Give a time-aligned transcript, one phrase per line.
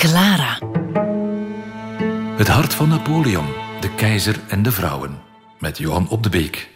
[0.00, 0.58] Clara.
[2.36, 3.46] Het hart van Napoleon,
[3.80, 5.10] de keizer en de vrouwen.
[5.58, 6.70] Met Johan Op de Beek.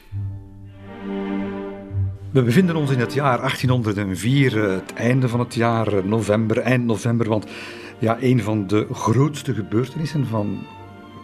[2.31, 7.29] We bevinden ons in het jaar 1804, het einde van het jaar, november, eind november.
[7.29, 7.47] Want
[7.99, 10.59] ja, een van de grootste gebeurtenissen van,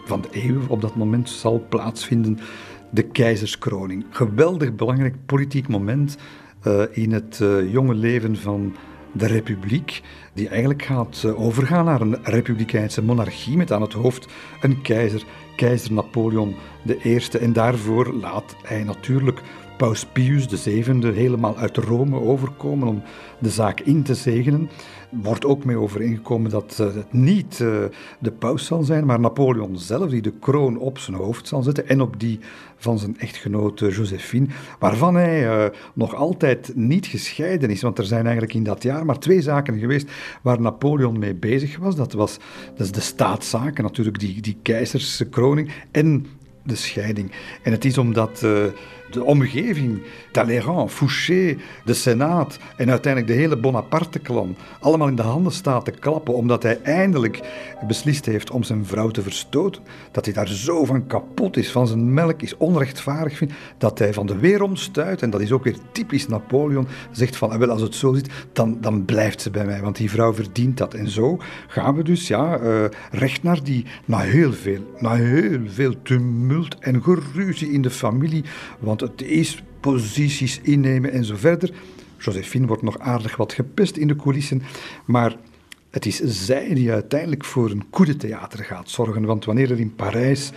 [0.05, 2.39] van de eeuw op dat moment zal plaatsvinden.
[2.91, 4.05] De keizerskroning.
[4.11, 6.17] Geweldig belangrijk politiek moment
[6.67, 8.75] uh, in het uh, jonge leven van
[9.13, 10.03] de republiek,
[10.33, 14.29] die eigenlijk gaat uh, overgaan naar een republikeinse monarchie met aan het hoofd
[14.61, 15.25] een keizer,
[15.57, 16.55] keizer Napoleon
[17.05, 17.19] I.
[17.41, 19.41] En daarvoor laat hij natuurlijk
[19.77, 23.03] Paus Pius VII helemaal uit Rome overkomen om
[23.39, 24.71] de zaak in te zegenen.
[25.11, 27.85] Wordt ook mee overeengekomen dat uh, het niet uh,
[28.19, 31.89] de paus zal zijn, maar Napoleon zelf die de kroon op zijn hoofd zal zetten
[31.89, 32.39] en op die
[32.77, 34.47] van zijn echtgenote Josephine,
[34.79, 37.83] waarvan hij nog altijd niet gescheiden is.
[37.83, 40.11] Want er zijn eigenlijk in dat jaar maar twee zaken geweest
[40.43, 41.97] waar Napoleon mee bezig was.
[41.97, 42.39] Dat was
[42.77, 46.27] dat is de staatszaken, natuurlijk die, die keizerskroning en
[46.63, 47.33] de scheiding.
[47.63, 48.47] En het is omdat
[49.13, 55.53] de omgeving, Talleyrand, Fouché, de Senaat en uiteindelijk de hele Bonaparte-klan allemaal in de handen
[55.53, 57.41] staat te klappen omdat hij eindelijk
[57.87, 59.83] beslist heeft om zijn vrouw te verstoten.
[60.11, 64.13] Dat hij daar zo van kapot is, van zijn melk is onrechtvaardig vindt, dat hij
[64.13, 67.71] van de weer omstuit, en dat is ook weer typisch Napoleon, zegt van, ah, wel,
[67.71, 70.95] als het zo zit, dan, dan blijft ze bij mij, want die vrouw verdient dat.
[70.95, 75.61] En zo gaan we dus ja, uh, recht naar die, na heel veel, na heel
[75.67, 78.45] veel tumult en geruzie in de familie,
[78.79, 81.73] want het is posities innemen en zo verder.
[82.19, 84.63] Josephine wordt nog aardig wat gepest in de coulissen,
[85.05, 85.37] maar
[85.91, 89.25] het is zij die uiteindelijk voor een coup de theater gaat zorgen.
[89.25, 90.51] Want wanneer er in Parijs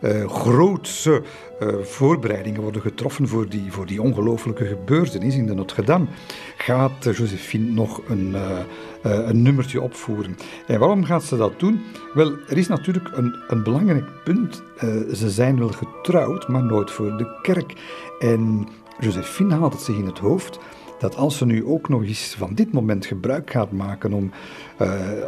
[0.00, 1.22] uh, grootse
[1.60, 6.06] uh, voorbereidingen worden getroffen voor die, voor die ongelooflijke gebeurtenis in de Notre-Dame,
[6.56, 8.36] gaat Josephine nog een,
[9.02, 10.36] een nummertje opvoeren.
[10.66, 11.80] En waarom gaat ze dat doen?
[12.14, 14.62] Wel, er is natuurlijk een, een belangrijk punt.
[15.12, 17.74] ze zijn wel getrouwd, maar nooit voor de kerk.
[18.18, 20.58] En Josephine haalt het zich in het hoofd
[20.98, 24.30] dat als ze nu ook nog eens van dit moment gebruik gaat maken om,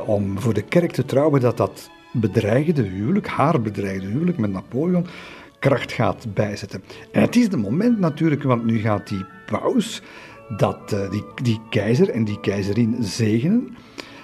[0.07, 5.07] om voor de kerk te trouwen, dat dat bedreigde huwelijk, haar bedreigde huwelijk met Napoleon,
[5.59, 6.83] kracht gaat bijzetten.
[7.13, 10.03] En het is de moment natuurlijk, want nu gaat die paus
[10.57, 13.77] dat, uh, die, die keizer en die keizerin zegenen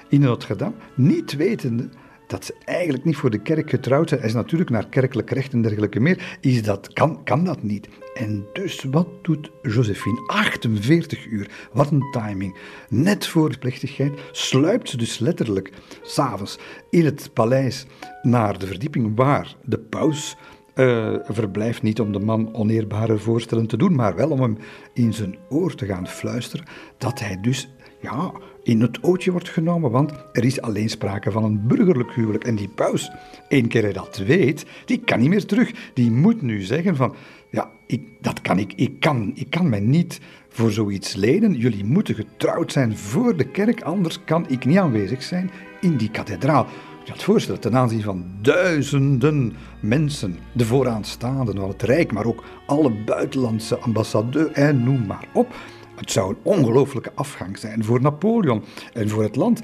[0.08, 1.88] in Notre-Dame, niet wetende
[2.26, 4.20] dat ze eigenlijk niet voor de kerk getrouwd zijn.
[4.20, 6.36] Hij is natuurlijk naar kerkelijk recht en dergelijke meer.
[6.40, 7.88] Is dat, kan, kan dat niet.
[8.14, 10.22] En dus wat doet Josephine?
[10.26, 11.68] 48 uur.
[11.72, 12.58] Wat een timing.
[12.88, 16.58] Net voor de plechtigheid sluipt ze dus letterlijk s'avonds
[16.90, 17.86] in het paleis
[18.22, 20.36] naar de verdieping waar de paus
[20.74, 21.82] uh, verblijft.
[21.82, 24.58] Niet om de man oneerbare voorstellen te doen, maar wel om hem
[24.92, 26.66] in zijn oor te gaan fluisteren
[26.98, 28.32] dat hij dus ja,
[28.64, 32.44] in het ootje wordt genomen, want er is alleen sprake van een burgerlijk huwelijk.
[32.44, 33.10] En die paus,
[33.48, 35.72] één keer hij dat weet, die kan niet meer terug.
[35.94, 37.14] Die moet nu zeggen van,
[37.50, 41.54] ja, ik, dat kan ik, ik kan, ik kan mij niet voor zoiets lenen.
[41.56, 45.50] Jullie moeten getrouwd zijn voor de kerk, anders kan ik niet aanwezig zijn
[45.80, 46.66] in die kathedraal.
[47.04, 52.44] Je had voorstellen, ten aanzien van duizenden mensen, de vooraanstaanden van het Rijk, maar ook
[52.66, 55.54] alle buitenlandse ambassadeurs en noem maar op.
[55.96, 59.62] Het zou een ongelooflijke afgang zijn voor Napoleon en voor het land.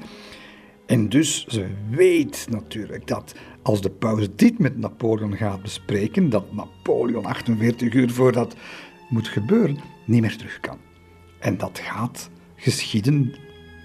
[0.85, 6.53] En dus ze weet natuurlijk dat als de paus dit met Napoleon gaat bespreken, dat
[6.53, 8.55] Napoleon 48 uur voordat
[9.09, 10.77] moet gebeuren, niet meer terug kan.
[11.39, 13.35] En dat gaat geschieden.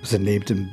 [0.02, 0.68] Ze neemt een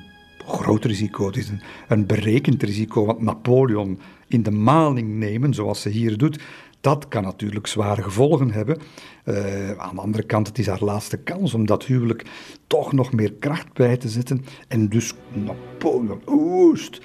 [0.45, 1.25] groot risico.
[1.25, 6.17] Het is een, een berekend risico, want Napoleon in de maling nemen, zoals ze hier
[6.17, 6.39] doet,
[6.83, 8.77] dat kan natuurlijk zware gevolgen hebben.
[9.25, 12.25] Uh, aan de andere kant, het is haar laatste kans om dat huwelijk
[12.67, 14.45] toch nog meer kracht bij te zetten.
[14.67, 17.01] En dus Napoleon, oest,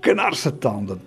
[0.00, 1.00] knarsetanden,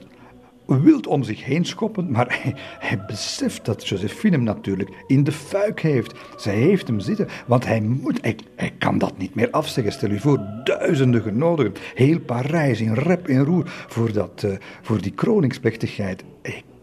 [0.65, 5.79] wilt om zich heen schoppen, maar hij, beseft dat Josephine hem natuurlijk in de fuik
[5.81, 6.13] heeft.
[6.35, 8.19] Zij heeft hem zitten, want hij moet,
[8.55, 9.93] hij, kan dat niet meer afzeggen.
[9.93, 15.01] Stel u voor, duizenden genodigden, heel Parijs in rep en roer voor, dat, uh, voor
[15.01, 16.23] die kroningsplechtigheid.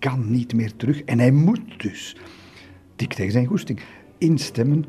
[0.02, 2.16] Kan niet meer terug en hij moet dus,
[2.96, 3.80] dik tegen zijn goesting,
[4.18, 4.84] instemmen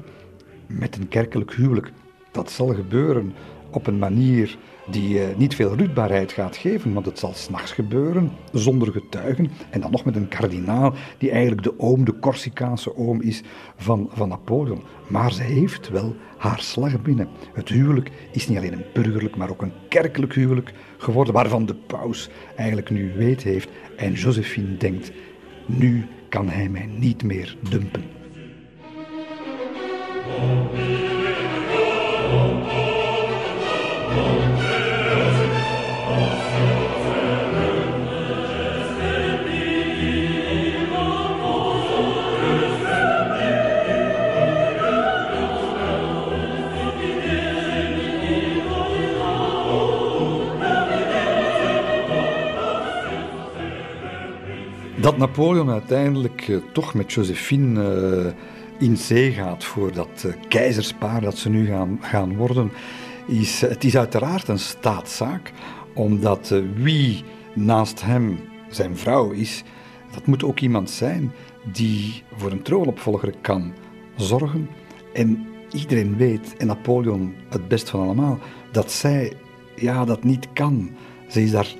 [0.67, 1.91] met een kerkelijk huwelijk.
[2.31, 3.33] Dat zal gebeuren
[3.71, 8.31] op een manier die uh, niet veel rutbaarheid gaat geven, want het zal s'nachts gebeuren,
[8.51, 13.21] zonder getuigen, en dan nog met een kardinaal die eigenlijk de oom, de Corsicaanse oom
[13.21, 13.41] is
[13.75, 14.83] van, van Napoleon.
[15.07, 17.27] Maar ze heeft wel haar slag binnen.
[17.53, 21.75] Het huwelijk is niet alleen een burgerlijk, maar ook een kerkelijk huwelijk geworden, waarvan de
[21.75, 23.69] paus eigenlijk nu weet heeft.
[23.97, 25.11] En Josephine denkt,
[25.65, 28.03] nu kan hij mij niet meer dumpen.
[55.03, 57.81] Dat Napoleon uiteindelijk uh, toch met Josephine
[58.79, 62.71] uh, in zee gaat voor dat uh, keizerspaar dat ze nu gaan, gaan worden,
[63.27, 65.51] is, het is uiteraard een staatszaak,
[65.93, 67.23] omdat wie
[67.53, 68.39] naast hem
[68.69, 69.63] zijn vrouw is,
[70.13, 71.31] dat moet ook iemand zijn
[71.71, 73.73] die voor een troonopvolger kan
[74.15, 74.69] zorgen.
[75.13, 78.39] En iedereen weet, en Napoleon het best van allemaal,
[78.71, 79.33] dat zij
[79.75, 80.91] ja, dat niet kan.
[81.27, 81.75] Ze is daar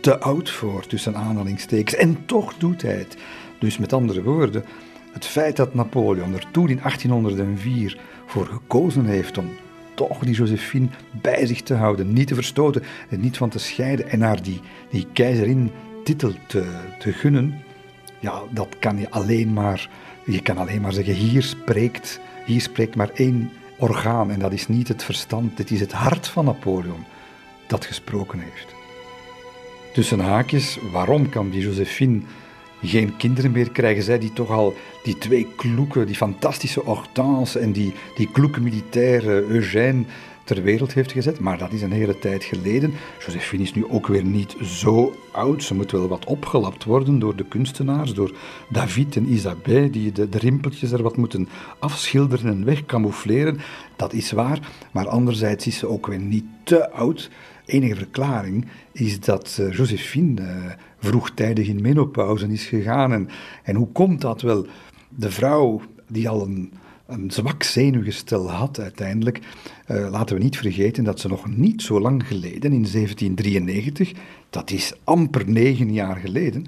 [0.00, 1.94] te oud voor, tussen aanhalingstekens.
[1.94, 3.16] En toch doet hij het.
[3.58, 4.64] Dus met andere woorden,
[5.12, 9.50] het feit dat Napoleon er toen in 1804 voor gekozen heeft om
[9.94, 10.88] toch die Josephine
[11.22, 14.60] bij zich te houden, niet te verstoten en niet van te scheiden en haar die,
[14.90, 15.70] die keizerin
[16.04, 16.64] titel te,
[16.98, 17.62] te gunnen,
[18.18, 19.88] ja, dat kan je alleen maar,
[20.24, 24.68] je kan alleen maar zeggen, hier spreekt, hier spreekt maar één orgaan en dat is
[24.68, 27.04] niet het verstand, dit is het hart van Napoleon
[27.66, 28.74] dat gesproken heeft.
[29.98, 32.20] Tussen haakjes, waarom kan die Josephine
[32.82, 34.02] geen kinderen meer krijgen?
[34.02, 39.44] Zij die toch al die twee kloeken, die fantastische Hortense en die, die kloeke militaire
[39.48, 40.04] Eugène
[40.48, 41.40] ter wereld heeft gezet.
[41.40, 42.92] Maar dat is een hele tijd geleden.
[43.26, 45.62] Josephine is nu ook weer niet zo oud.
[45.62, 48.36] Ze moet wel wat opgelapt worden door de kunstenaars, door
[48.68, 51.48] David en Isabelle, die de, de rimpeltjes er wat moeten
[51.78, 53.58] afschilderen en wegcamoufleren.
[53.96, 54.72] Dat is waar.
[54.92, 57.30] Maar anderzijds is ze ook weer niet te oud
[57.68, 60.48] enige verklaring is dat uh, Josephine uh,
[60.98, 63.12] vroegtijdig in menopauze is gegaan.
[63.12, 63.28] En,
[63.62, 64.66] en hoe komt dat wel?
[65.08, 66.72] De vrouw die al een,
[67.08, 69.40] een zwak zenuwgestel had uiteindelijk,
[69.86, 74.12] uh, laten we niet vergeten dat ze nog niet zo lang geleden, in 1793,
[74.50, 76.66] dat is amper negen jaar geleden,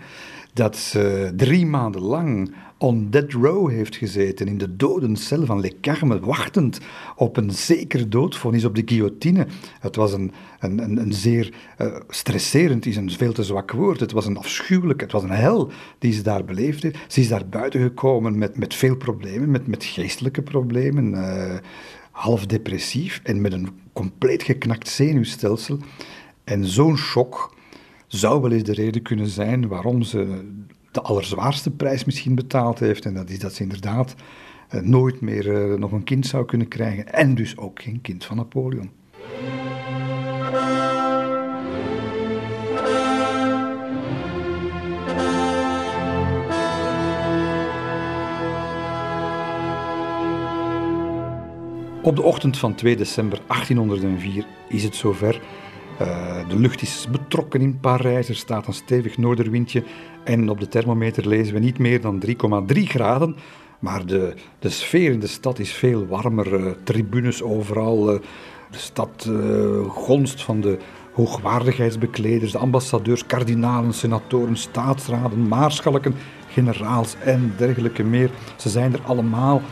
[0.53, 5.81] dat ze drie maanden lang on dead row heeft gezeten, in de dodencel van Le
[5.81, 6.81] Carme, wachtend
[7.17, 9.47] op een zeker doodvonnis op de guillotine.
[9.81, 14.01] Het was een, een, een, zeer uh, stresserend, is een veel te zwak woord.
[14.01, 16.93] Het was een afschuwelijk, het was een hel die ze daar beleefde.
[17.09, 21.55] Ze is daar buiten gekomen met, met veel problemen, met, met geestelijke problemen, uh,
[22.11, 25.79] half depressief en met een compleet geknakt zenuwstelsel.
[26.45, 27.55] En zo'n shock
[28.07, 30.49] zou wel eens de reden kunnen zijn waarom ze
[30.91, 33.05] de allerzwaarste prijs misschien betaald heeft.
[33.05, 34.15] En dat is dat ze inderdaad
[34.75, 37.13] uh, nooit meer uh, nog een kind zou kunnen krijgen.
[37.13, 38.91] En dus ook geen kind van Napoleon.
[52.03, 55.43] Op de ochtend van 2 december 1804 is het zover.
[56.01, 59.85] Uh, de lucht is betrokken in Parijs, er staat een stevig noorderwindje
[60.25, 62.33] en op de thermometer lezen we niet meer dan 3,3
[62.83, 63.37] graden.
[63.79, 66.61] Maar de, de sfeer in de stad is veel warmer.
[66.61, 68.15] Uh, tribunes overal.
[68.15, 68.21] Uh,
[68.71, 69.31] de stad
[69.89, 70.79] gonst van de
[71.13, 76.15] hoogwaardigheidsbekleders, de ambassadeurs, kardinalen, senatoren, staatsraden, maarschalken,
[76.49, 78.31] generaals en dergelijke meer.
[78.57, 79.63] Ze zijn er allemaal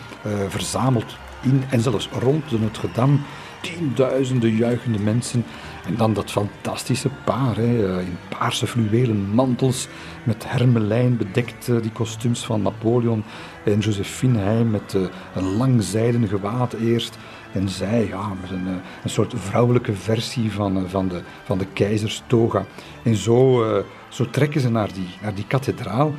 [0.48, 3.18] verzameld in en zelfs rond de Notre-Dame.
[3.60, 5.44] Tienduizenden juichende mensen
[5.86, 9.88] en dan dat fantastische paar hè, eh, in paarse fluwelen mantels
[10.24, 13.24] met hermelijn bedekt, die kostuums van Napoleon
[13.64, 14.38] en Josephine.
[14.38, 15.02] Hij met uh,
[15.34, 17.18] een lang zijden gewaad eerst
[17.52, 18.72] en zij ja, met een, eh,
[19.02, 22.64] een soort vrouwelijke versie van, van, de, van de keizerstoga.
[23.02, 23.64] En zo,
[24.08, 26.14] zo trekken ze naar die, naar die kathedraal.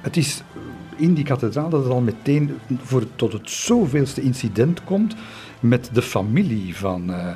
[0.00, 0.42] Het is
[0.96, 5.14] in die kathedraal dat het al meteen voor, tot het zoveelste incident komt
[5.64, 7.28] met de familie van, uh,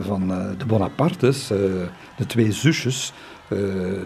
[0.00, 1.58] van uh, de Bonapartes, uh,
[2.16, 3.12] de twee zusjes,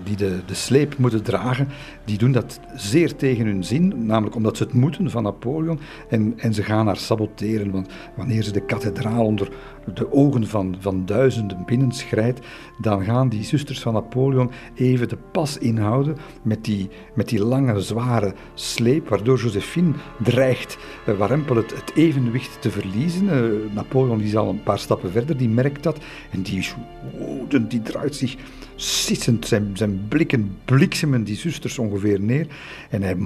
[0.04, 1.68] die de, de sleep moeten dragen,
[2.10, 6.34] die doen dat zeer tegen hun zin, namelijk omdat ze het moeten van Napoleon en,
[6.36, 9.48] en ze gaan haar saboteren, want wanneer ze de kathedraal onder
[9.94, 12.46] de ogen van, van duizenden binnenschrijdt,
[12.80, 17.80] dan gaan die zusters van Napoleon even de pas inhouden met die, met die lange,
[17.80, 23.24] zware sleep, waardoor Josephine dreigt uh, warempel het, evenwicht te verliezen.
[23.24, 25.98] Uh, Napoleon is al een paar stappen verder, die merkt dat
[26.30, 26.74] en die is
[27.18, 28.36] woedend, die draait zich
[28.80, 32.47] sissend, zijn, zijn blikken bliksemen die zusters ongeveer neer.
[32.90, 33.16] En hij,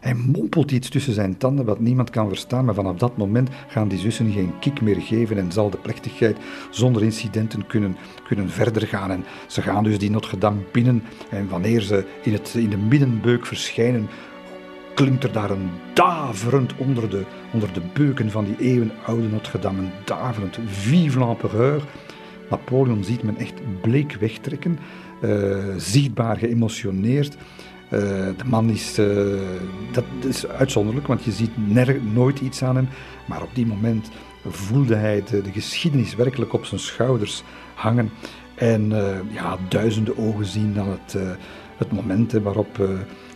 [0.00, 3.88] hij, mompelt iets tussen zijn tanden wat niemand kan verstaan, maar vanaf dat moment gaan
[3.88, 6.36] die zussen geen kick meer geven en zal de plechtigheid
[6.70, 7.96] zonder incidenten kunnen,
[8.26, 9.10] kunnen verder gaan.
[9.10, 13.46] En ze gaan dus die Notre-Dame binnen en wanneer ze in, het, in de middenbeuk
[13.46, 14.08] verschijnen,
[14.94, 19.90] klinkt er daar een daverend onder de, onder de beuken van die eeuwenoude Notre-Dame, een
[20.04, 21.82] daverend vive l'empereur.
[22.50, 24.78] Napoleon ziet men echt bleek wegtrekken,
[25.22, 27.36] uh, zichtbaar geëmotioneerd.
[27.90, 28.00] Uh,
[28.36, 29.40] de man is, uh,
[29.92, 31.50] dat is uitzonderlijk, want je ziet
[32.12, 32.88] nooit iets aan hem.
[33.26, 34.10] Maar op die moment
[34.48, 37.42] voelde hij de, de geschiedenis werkelijk op zijn schouders
[37.74, 38.10] hangen.
[38.54, 38.88] En
[39.32, 41.16] ja, duizenden ogen zien dan het,
[41.76, 42.88] het moment waarop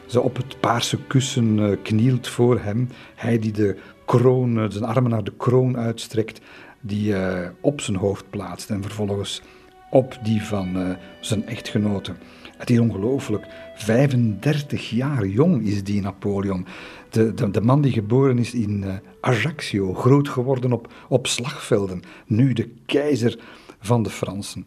[0.06, 2.88] ze op het paarse kussen knielt voor hem.
[3.14, 6.40] Hij die de kroon, zijn armen naar de kroon uitstrekt,
[6.80, 7.14] die
[7.60, 9.42] op zijn hoofd plaatst en vervolgens
[9.90, 12.12] op die van zijn echtgenote.
[12.60, 13.46] Het is ongelooflijk.
[13.74, 16.66] 35 jaar jong is die Napoleon.
[17.10, 22.02] De, de, de man die geboren is in uh, Ajaccio, groot geworden op, op slagvelden.
[22.26, 23.38] Nu de keizer
[23.80, 24.66] van de Fransen.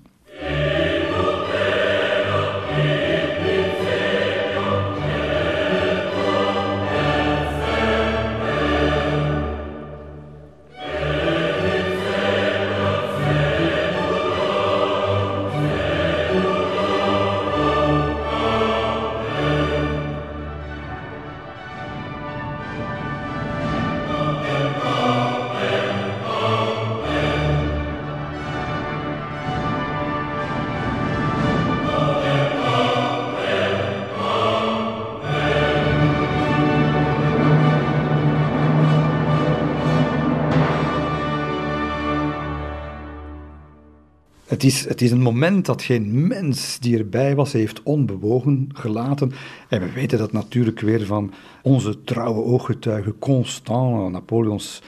[44.63, 49.32] Het is, een moment dat geen mens die erbij was heeft onbewogen gelaten.
[49.70, 54.82] En we weten dat natuurlijk weer van onze trouwe ooggetuige Constant, Napoleons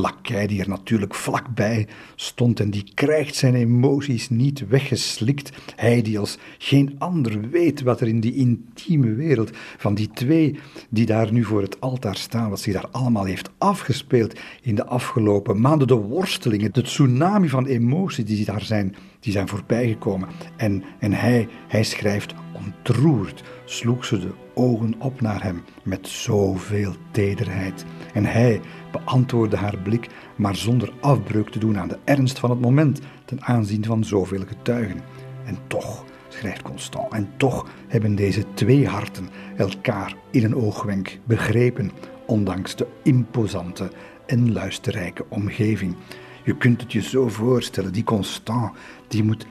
[0.00, 5.52] lakij die er natuurlijk vlakbij stond en die krijgt zijn emoties niet weggeslikt.
[5.76, 10.58] Hij die als geen ander weet wat er in die intieme wereld van die twee
[10.88, 14.86] die daar nu voor het altaar staan, wat zich daar allemaal heeft afgespeeld in de
[14.86, 20.28] afgelopen maanden, de worstelingen, de tsunami van emoties die daar zijn, die zijn voorbijgekomen.
[20.56, 26.94] En, en hij, hij schrijft ontroerd, sloeg ze de ogen op naar hem met zoveel
[27.10, 27.84] tederheid.
[28.14, 28.60] En hij
[28.92, 33.42] beantwoordde haar blik, maar zonder afbreuk te doen aan de ernst van het moment ten
[33.42, 35.00] aanzien van zoveel getuigen.
[35.44, 41.90] En toch, schrijft Constant, en toch hebben deze twee harten elkaar in een oogwenk begrepen,
[42.26, 43.90] ondanks de imposante
[44.26, 45.96] en luisterrijke omgeving.
[46.44, 48.72] Je kunt het je zo voorstellen, die Constant,
[49.08, 49.46] die moet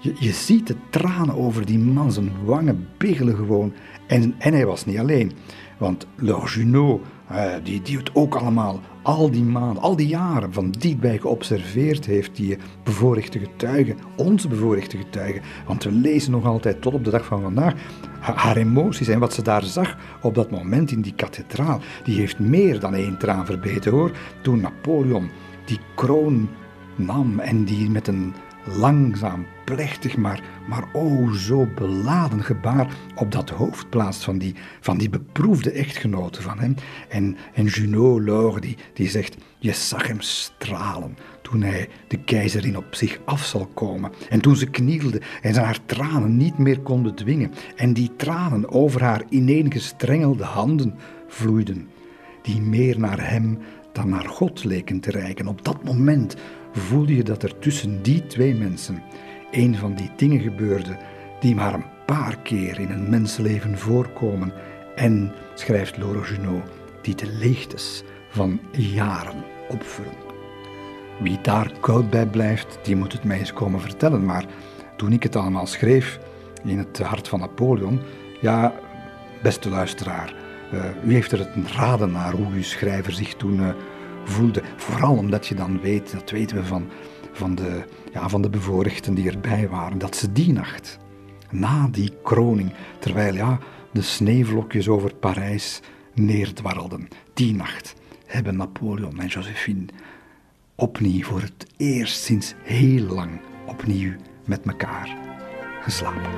[0.00, 3.72] je, ziet de tranen over die man, zijn wangen biggelen gewoon.
[4.06, 5.32] En, en hij was niet alleen.
[5.78, 7.00] Want Le Junot,
[7.32, 12.06] uh, die, die het ook allemaal al die maanden, al die jaren van dichtbij geobserveerd
[12.06, 15.42] heeft, die bevoorrechte getuigen, onze bevoorrechte getuigen.
[15.66, 17.74] Want we lezen nog altijd tot op de dag van vandaag
[18.20, 21.80] haar emoties en wat ze daar zag op dat moment in die kathedraal.
[22.04, 24.10] Die heeft meer dan één traan verbeten hoor.
[24.42, 25.30] Toen Napoleon
[25.64, 26.48] die kroon
[26.96, 33.50] nam en die met een langzaam, plechtig, maar, maar oh zo beladen gebaar op dat
[33.50, 36.74] hoofd plaatst van die, van die beproefde echtgenote van hem.
[37.08, 42.76] En, en Junot Laure, die, die zegt, je zag hem stralen toen hij de keizerin
[42.76, 44.10] op zich af zal komen.
[44.28, 47.52] En toen ze knielde en ze haar tranen niet meer kon bedwingen.
[47.76, 50.94] En die tranen over haar ineengestrengelde handen
[51.28, 51.88] vloeiden,
[52.42, 53.58] die meer naar hem
[53.92, 55.46] dan naar God leken te reiken.
[55.46, 56.36] Op dat moment
[56.72, 59.02] voelde je dat er tussen die twee mensen
[59.50, 60.96] een van die dingen gebeurde
[61.40, 64.52] die maar een paar keer in een mensenleven voorkomen
[64.94, 66.62] en, schrijft Laure Junot,
[67.02, 70.28] die de leegtes van jaren opvullen.
[71.20, 74.24] Wie daar koud bij blijft, die moet het mij eens komen vertellen.
[74.24, 74.44] Maar
[74.96, 76.18] toen ik het allemaal schreef
[76.64, 78.00] in het hart van Napoleon,
[78.40, 78.74] ja,
[79.42, 80.34] beste luisteraar,
[80.74, 83.68] uh, u heeft er het raden naar hoe uw schrijver zich toen uh,
[84.24, 84.62] voelde.
[84.76, 86.88] Vooral omdat je dan weet, dat weten we van,
[87.40, 90.98] van, de, ja, van de bevoorrechten die erbij waren, dat ze die nacht,
[91.50, 93.58] na die kroning, terwijl ja,
[93.92, 95.80] de sneeuwvlokjes over Parijs
[96.14, 97.94] neerdwarrelden, die nacht
[98.26, 99.86] hebben Napoleon en Josephine
[100.74, 104.12] opnieuw voor het eerst sinds heel lang opnieuw
[104.44, 105.16] met elkaar
[105.82, 106.30] geslapen.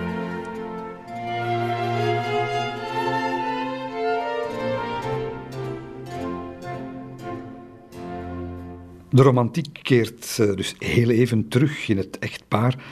[9.12, 12.84] De romantiek keert eh, dus heel even terug in het echtpaar,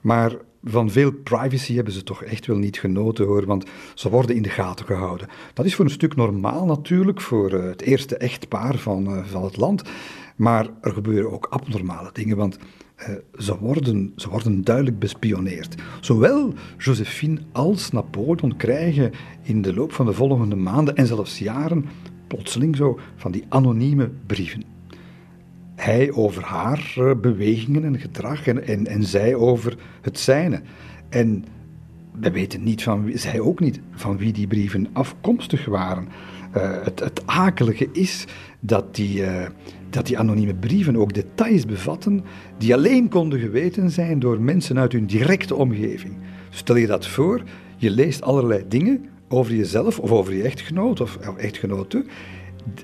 [0.00, 0.32] maar
[0.64, 4.42] van veel privacy hebben ze toch echt wel niet genoten hoor, want ze worden in
[4.42, 5.28] de gaten gehouden.
[5.54, 9.44] Dat is voor een stuk normaal natuurlijk, voor eh, het eerste echtpaar van, eh, van
[9.44, 9.82] het land,
[10.36, 12.58] maar er gebeuren ook abnormale dingen, want
[13.38, 15.74] ze, worden, ze worden duidelijk bespioneerd.
[16.00, 21.84] Zowel Josephine als Napoleon krijgen in de loop van de volgende maanden en zelfs jaren
[22.26, 24.75] plotseling zo van die anonieme brieven
[25.76, 30.60] hij over haar eh, bewegingen en gedrag en, en, en zij over het zijne.
[31.08, 31.44] En
[32.20, 36.08] we weten niet van wie, zij ook niet van wie die brieven afkomstig waren.
[36.56, 38.24] Uh, het, het, akelige is
[38.60, 39.46] dat die, uh,
[39.90, 42.24] dat die anonieme brieven ook details bevatten
[42.58, 46.14] die alleen konden geweten zijn door mensen uit hun directe omgeving.
[46.50, 47.42] Stel je dat voor,
[47.76, 52.04] je leest allerlei dingen over jezelf of over je echtgenoot of, of echtgenote.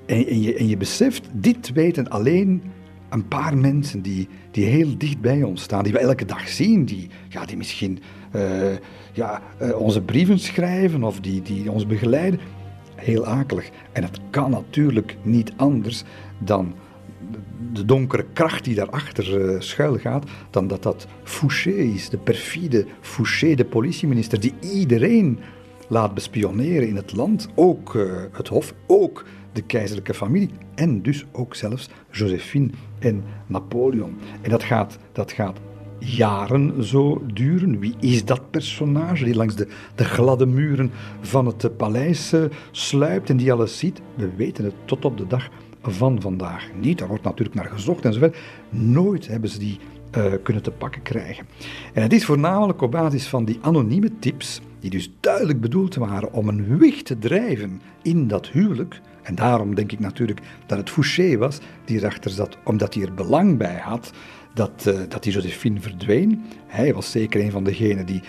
[0.06, 2.62] En, en, je, en je beseft, dit weten alleen
[3.12, 6.84] een paar mensen die, die heel dicht bij ons staan, die we elke dag zien,
[6.84, 7.98] die, ja, die misschien
[8.36, 8.42] uh,
[9.12, 12.40] ja, uh, onze brieven schrijven of die, die ons begeleiden.
[12.94, 13.70] Heel akelig.
[13.92, 16.04] En het kan natuurlijk niet anders
[16.38, 16.74] dan
[17.72, 22.86] de donkere kracht die daarachter uh, schuil gaat, dan dat dat Fouché is, de perfide
[23.00, 25.38] Fouché, de politieminister, die iedereen
[25.92, 31.24] laat bespioneren in het land, ook uh, het Hof, ook de keizerlijke familie en dus
[31.32, 34.18] ook zelfs Josephine en Napoleon.
[34.40, 35.60] En dat gaat, dat gaat
[35.98, 37.78] jaren zo duren.
[37.78, 43.30] Wie is dat personage die langs de, de gladde muren van het paleis uh, sluipt
[43.30, 44.00] en die alles ziet?
[44.14, 45.48] We weten het tot op de dag
[45.82, 46.98] van vandaag niet.
[46.98, 48.36] Daar wordt natuurlijk naar gezocht enzovoort.
[48.70, 49.78] Nooit hebben ze die
[50.16, 51.46] uh, kunnen te pakken krijgen.
[51.92, 56.32] En het is voornamelijk op basis van die anonieme tips, die dus duidelijk bedoeld waren
[56.32, 59.00] om een wicht te drijven in dat huwelijk.
[59.22, 63.14] En daarom denk ik natuurlijk dat het Fouché was die erachter zat, omdat hij er
[63.14, 64.12] belang bij had
[64.54, 66.42] dat, uh, dat die Josephine verdween.
[66.66, 68.22] Hij was zeker een van degenen die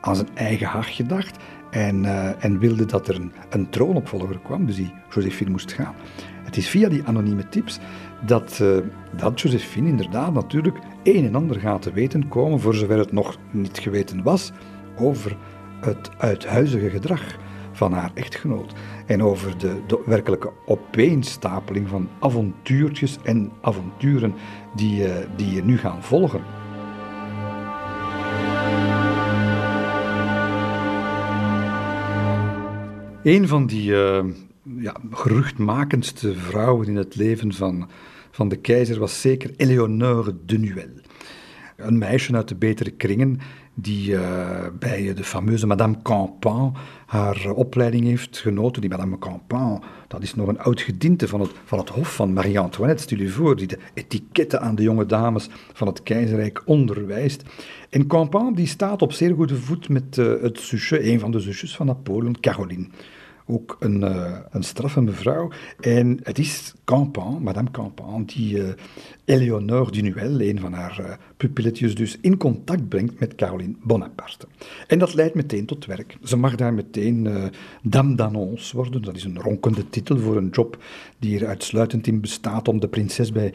[0.00, 1.36] aan zijn eigen hachje dacht
[1.70, 5.94] en, uh, en wilde dat er een, een troonopvolger kwam, dus die Josephine moest gaan.
[6.42, 7.78] Het is via die anonieme tips
[8.26, 8.76] dat, uh,
[9.16, 13.36] dat Josephine inderdaad natuurlijk een en ander gaat te weten komen, voor zover het nog
[13.50, 14.52] niet geweten was,
[14.96, 15.36] over
[15.80, 17.38] het uithuizige gedrag
[17.72, 18.72] van haar echtgenoot.
[19.06, 24.34] En over de, werkelijke opeenstapeling van avontuurtjes en avonturen
[24.76, 26.40] die, uh, die je nu gaan volgen.
[33.22, 34.24] Een van die uh,
[34.62, 37.88] ja, geruchtmakendste vrouwen in het leven van,
[38.30, 41.00] van de keizer was zeker Eleonore de Nuel.
[41.80, 43.40] Een meisje uit de betere kringen
[43.74, 44.20] die uh,
[44.78, 48.80] bij de fameuze Madame Campan haar opleiding heeft genoten.
[48.80, 52.32] Die Madame Campan, dat is nog een oud gediente van het, van het hof van
[52.32, 57.42] Marie-Antoinette, stel je voor, die de etiketten aan de jonge dames van het keizerrijk onderwijst.
[57.90, 61.40] En Campan die staat op zeer goede voet met uh, het zusje, een van de
[61.40, 62.86] zusjes van Napoleon, Caroline
[63.50, 65.50] ook een, uh, een straffe mevrouw.
[65.80, 68.68] En het is Campan, Madame Campan, die uh,
[69.24, 74.46] Eleonore Dunuel, een van haar uh, pupilletjes, dus in contact brengt met Caroline Bonaparte.
[74.86, 76.16] En dat leidt meteen tot werk.
[76.24, 77.50] Ze mag daar meteen
[77.82, 79.02] Dame d'Annonce worden.
[79.02, 80.82] Dat is een ronkende titel voor een job
[81.18, 83.54] die er uitsluitend in bestaat om de prinses bij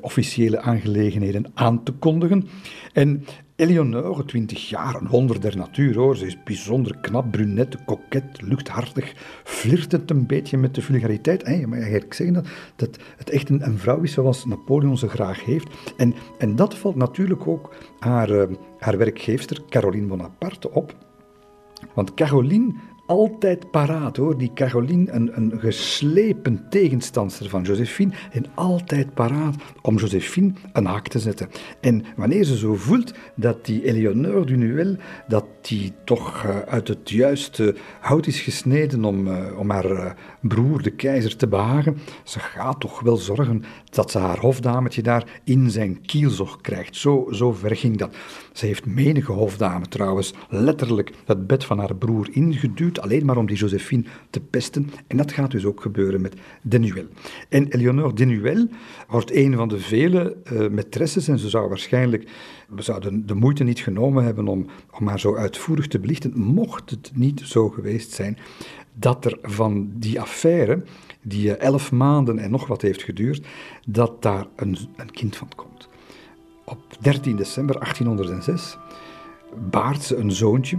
[0.00, 2.48] officiële aangelegenheden aan te kondigen.
[2.92, 3.24] En
[3.56, 6.16] Eleonore, 20 jaar, een wonder der natuur hoor.
[6.16, 9.12] Ze is bijzonder knap, brunette, koket, luchthartig,
[9.44, 11.42] flirtend een beetje met de vulgariteit.
[11.46, 15.08] Hey, maar ik zeggen dat, dat het echt een, een, vrouw is zoals Napoleon ze
[15.08, 15.68] graag heeft.
[15.96, 20.94] En, en dat valt natuurlijk ook haar, uh, haar werkgeefster Caroline Bonaparte op.
[21.94, 22.74] Want Caroline
[23.06, 29.96] altijd paraat hoor, die Caroline, een, een geslepen tegenstandster van Josephine, en altijd paraat om
[29.96, 31.48] Josephine een haak te zetten.
[31.80, 34.96] En wanneer ze zo voelt dat die Eleonore du Nuel,
[35.28, 40.10] dat die toch uh, uit het juiste hout is gesneden om, uh, om haar uh,
[40.40, 45.40] broer, de keizer, te behagen, ze gaat toch wel zorgen dat ze haar hofdametje daar
[45.44, 46.96] in zijn kielzog krijgt.
[46.96, 48.16] Zo, zo ver ging dat.
[48.52, 53.46] Ze heeft menige hofdame trouwens letterlijk het bed van haar broer ingeduwd, alleen maar om
[53.46, 54.90] die Josephine te pesten.
[55.06, 57.06] En dat gaat dus ook gebeuren met Denuel.
[57.48, 58.68] En Eleonore Denuel
[59.08, 62.28] wordt een van de vele uh, maîtresses en ze zou waarschijnlijk,
[62.76, 64.66] zouden de moeite niet genomen hebben om,
[64.98, 68.38] om haar zo uitvoerig te belichten, mocht het niet zo geweest zijn
[68.98, 70.84] dat er van die affaire,
[71.22, 73.46] die elf maanden en nog wat heeft geduurd,
[73.86, 75.88] dat daar een, een kind van komt.
[76.64, 78.78] Op 13 december 1806
[79.70, 80.78] baart ze een zoontje.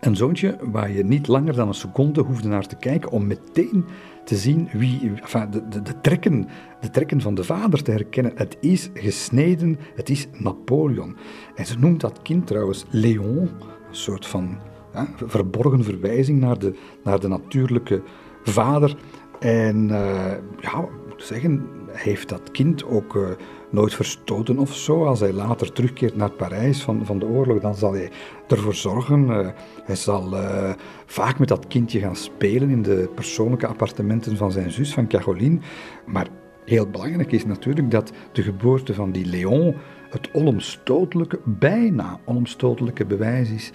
[0.00, 3.84] Een zoontje waar je niet langer dan een seconde hoefde naar te kijken om meteen
[4.24, 5.12] te zien wie,
[5.50, 6.48] de, de, de, trekken,
[6.80, 8.32] de trekken van de vader te herkennen.
[8.34, 11.16] Het is gesneden, het is Napoleon.
[11.54, 13.48] En ze noemt dat kind trouwens Léon, een
[13.90, 14.58] soort van
[14.92, 18.02] ja, verborgen verwijzing naar de, naar de natuurlijke
[18.42, 18.96] vader.
[19.40, 23.28] En uh, ja, moet zeggen, heeft dat kind ook uh,
[23.70, 25.04] nooit verstoten of zo.
[25.04, 28.10] Als hij later terugkeert naar Parijs van, van de oorlog, dan zal hij
[28.48, 29.26] ervoor zorgen.
[29.26, 29.48] Uh,
[29.84, 30.72] hij zal uh,
[31.06, 35.58] vaak met dat kindje gaan spelen in de persoonlijke appartementen van zijn zus, van Caroline.
[36.06, 36.28] Maar
[36.64, 39.74] heel belangrijk is natuurlijk dat de geboorte van die Léon
[40.10, 43.70] het onomstotelijke, bijna onomstotelijke bewijs is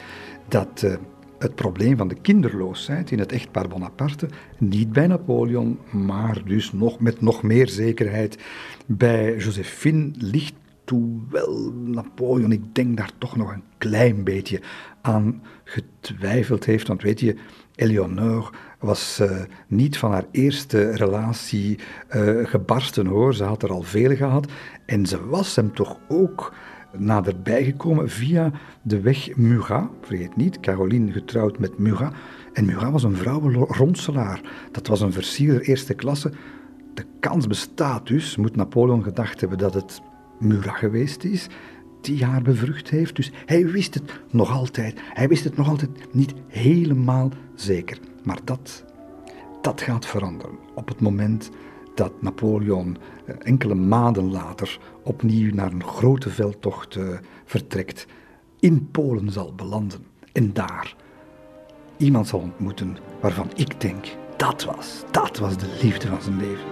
[0.47, 0.97] dat
[1.43, 4.27] het probleem van de kinderloosheid in het echtpaar Bonaparte
[4.57, 8.37] niet bij Napoleon, maar dus nog, met nog meer zekerheid
[8.85, 10.53] bij Josephine ligt.
[10.85, 14.61] Hoewel Napoleon, ik denk daar toch nog een klein beetje
[15.01, 16.87] aan getwijfeld heeft.
[16.87, 17.35] Want weet je,
[17.75, 21.79] Eleonore was uh, niet van haar eerste relatie
[22.15, 23.35] uh, gebarsten hoor.
[23.35, 24.51] Ze had er al vele gehad.
[24.85, 26.53] En ze was hem toch ook
[26.97, 28.51] naderbij gekomen via
[28.81, 29.89] de weg Murat.
[30.01, 32.13] Vergeet niet, Caroline getrouwd met Murat.
[32.53, 34.41] En Murat was een vrouwenronselaar.
[34.71, 36.31] Dat was een versierder eerste klasse.
[36.93, 40.01] De kans bestaat dus, moet Napoleon gedacht hebben, dat het
[40.39, 41.49] Murat geweest is
[42.01, 43.15] die haar bevrucht heeft.
[43.15, 44.99] Dus hij wist het nog altijd.
[45.13, 47.97] Hij wist het nog altijd niet helemaal zeker.
[48.23, 48.83] Maar dat,
[49.61, 51.49] dat gaat veranderen op het moment
[51.95, 58.05] dat Napoleon eh, enkele maanden later opnieuw naar een grote veldtocht uh, vertrekt,
[58.59, 60.95] in Polen zal belanden en daar
[61.97, 64.05] iemand zal ontmoeten waarvan ik denk,
[64.37, 66.71] dat was, dat was de liefde van zijn leven.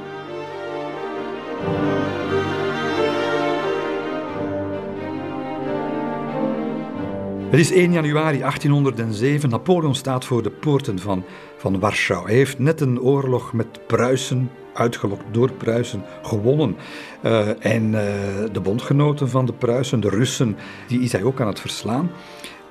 [7.50, 9.50] Het is 1 januari 1807.
[9.50, 11.24] Napoleon staat voor de poorten van,
[11.58, 12.26] van Warschau.
[12.26, 16.76] Hij heeft net een oorlog met Pruisen, uitgelokt door Pruisen, gewonnen.
[17.24, 18.02] Uh, en uh,
[18.52, 20.56] de bondgenoten van de Pruisen, de Russen,
[20.88, 22.12] die is hij ook aan het verslaan.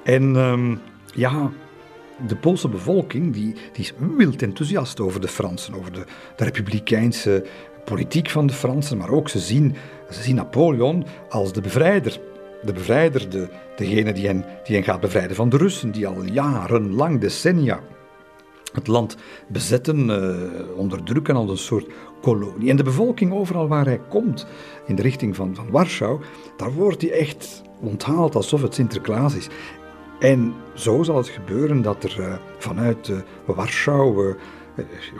[0.05, 0.81] En um,
[1.15, 1.51] ja,
[2.27, 6.05] de Poolse bevolking die, die is wild enthousiast over de Fransen, over de,
[6.37, 7.45] de republikeinse
[7.85, 9.77] politiek van de Fransen, maar ook ze zien,
[10.11, 12.21] ze zien Napoleon als de bevrijder
[12.63, 16.25] de bevrijder, de, degene die hen, die hen gaat bevrijden van de Russen, die al
[16.25, 17.81] jarenlang, decennia,
[18.73, 19.17] het land
[19.49, 21.87] bezetten, uh, onderdrukken als een soort
[22.23, 22.71] kolonie.
[22.71, 24.47] En de bevolking overal waar hij komt,
[24.87, 26.21] in de richting van, van Warschau,
[26.57, 29.49] daar wordt hij echt onthaald alsof het Sinterklaas is.
[30.19, 34.35] En zo zal het gebeuren dat er uh, vanuit uh, Warschau uh,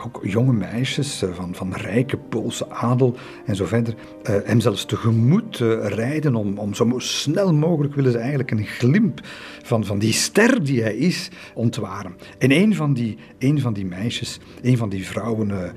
[0.05, 4.85] ook jonge meisjes eh, van, van rijke Poolse adel en zo verder eh, hem zelfs
[4.85, 9.21] tegemoet eh, rijden om, om zo snel mogelijk willen ze eigenlijk een glimp
[9.63, 12.17] van, van die ster die hij is ontwaren.
[12.39, 15.75] En een van die, een van die meisjes, een van die vrouwen,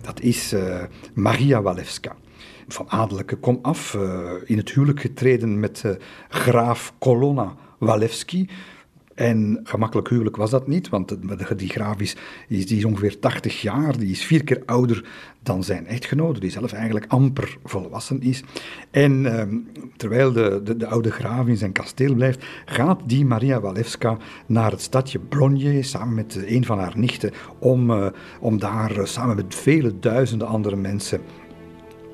[0.00, 0.54] dat is
[1.14, 2.16] Maria Walewska
[2.68, 3.98] van adellijke kom af,
[4.44, 5.84] in het huwelijk getreden met
[6.28, 8.48] graaf Kolonna Walewski,
[9.16, 11.16] en gemakkelijk huwelijk was dat niet, want
[11.56, 12.16] die graaf is,
[12.48, 15.04] die is ongeveer 80 jaar, die is vier keer ouder
[15.42, 18.42] dan zijn echtgenote, die zelf eigenlijk amper volwassen is.
[18.90, 19.56] En ehm,
[19.96, 24.70] terwijl de, de, de, oude graaf in zijn kasteel blijft, gaat die Maria Walewska naar
[24.70, 28.06] het stadje Blonje samen met een van haar nichten om, uh,
[28.40, 31.20] om daar uh, samen met vele duizenden andere mensen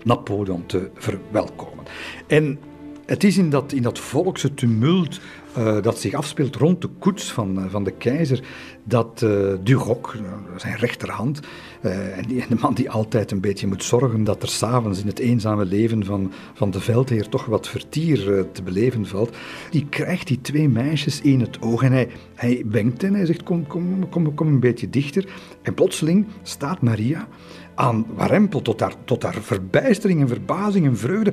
[0.02, 1.84] Napoleon te verwelkomen.
[2.26, 2.58] En
[3.06, 5.20] het is in dat, in dat volkse tumult
[5.58, 8.42] uh, dat zich afspeelt rond de koets van, uh, van de keizer,
[8.84, 10.16] dat uh, Duroc,
[10.56, 11.40] zijn rechterhand,
[11.80, 15.06] en, die, en, de man die altijd een beetje moet zorgen dat er s'avonds in
[15.06, 19.36] het eenzame leven van, van de veldheer toch wat vertier te beleven valt,
[19.70, 23.42] die krijgt die twee meisjes in het oog en hij, hij wenkt hen, hij zegt
[23.42, 25.24] kom, kom, kom, kom een beetje dichter.
[25.62, 27.28] En plotseling staat Maria
[27.74, 31.32] aan warempel tot haar, tot haar verbijstering en verbazing en vreugde,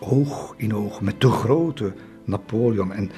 [0.00, 1.92] oog in oog met de grote
[2.24, 2.92] Napoleon.
[2.92, 3.10] En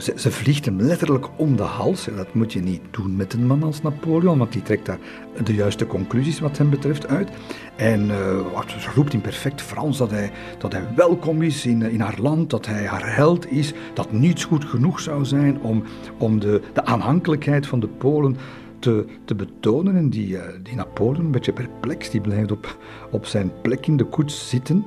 [0.00, 2.08] ze, ze, vliegt hem letterlijk om de hals.
[2.16, 4.98] Dat moet je niet doen met een man als Napoleon, want die trekt daar
[5.44, 7.30] de juiste conclusies wat hem betreft uit.
[7.76, 12.00] En uh, ze roept in perfect Frans dat hij, dat hij welkom is in, in
[12.00, 15.82] haar land, dat hij haar held is, dat niets goed genoeg zou zijn om,
[16.18, 18.36] om de, de aanhankelijkheid van de Polen
[18.78, 19.96] te, te betonen.
[19.96, 22.78] En die, uh, die Napoleon, een beetje perplex, die blijft op,
[23.10, 24.84] op zijn plek in de koets zitten.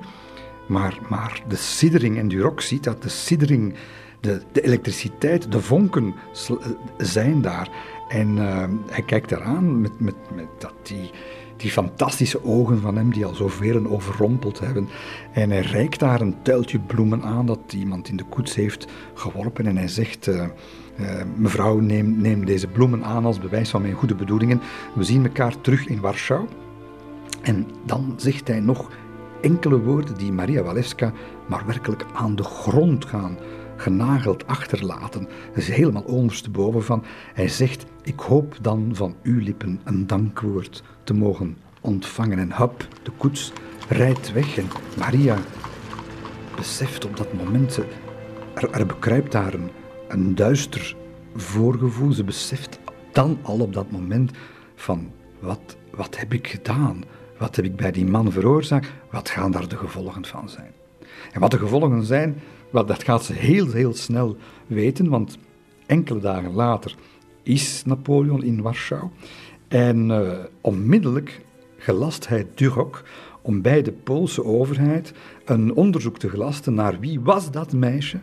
[0.67, 3.73] Maar, maar de siddering, en Duroc ziet dat de siddering
[4.19, 6.13] de, elektriciteit, de vonken
[6.97, 7.69] zijn daar.
[8.09, 11.09] En uh, hij kijkt eraan met, met, met dat die,
[11.57, 14.89] die fantastische ogen van hem die al zoveel overrompeld hebben.
[15.33, 19.67] En hij reikt daar een tuiltje bloemen aan dat iemand in de koets heeft geworpen.
[19.67, 23.93] En hij zegt, uh, uh, mevrouw neem, neem deze bloemen aan als bewijs van mijn
[23.93, 24.61] goede bedoelingen.
[24.95, 26.47] We zien elkaar terug in Warschau.
[27.41, 28.89] En dan zegt hij nog
[29.41, 31.11] enkele woorden die Maria Walewska
[31.47, 33.37] maar werkelijk aan de grond gaan
[33.79, 35.23] genageld achterlaten.
[35.23, 37.03] Dat is helemaal ondersteboven van.
[37.33, 42.39] Hij zegt: Ik hoop dan van uw lippen een dankwoord te mogen ontvangen.
[42.39, 43.53] En hop, de koets
[43.87, 45.37] rijdt weg en Maria
[46.55, 47.79] beseft op dat moment,
[48.53, 49.69] er, er bekruipt daar een,
[50.07, 50.95] een duister
[51.35, 52.11] voorgevoel.
[52.11, 52.79] Ze beseft
[53.11, 54.31] dan al op dat moment
[54.75, 57.03] van wat, wat heb ik gedaan?
[57.37, 58.91] Wat heb ik bij die man veroorzaakt?
[59.11, 60.71] Wat gaan daar de gevolgen van zijn?
[61.31, 65.37] En wat de gevolgen zijn, dat gaat ze heel, heel snel weten, want
[65.85, 66.95] enkele dagen later
[67.43, 69.03] is Napoleon in Warschau.
[69.67, 71.41] En uh, onmiddellijk
[71.77, 73.03] gelast hij Duroc
[73.41, 75.13] om bij de Poolse overheid
[75.45, 78.19] een onderzoek te gelasten naar wie was dat meisje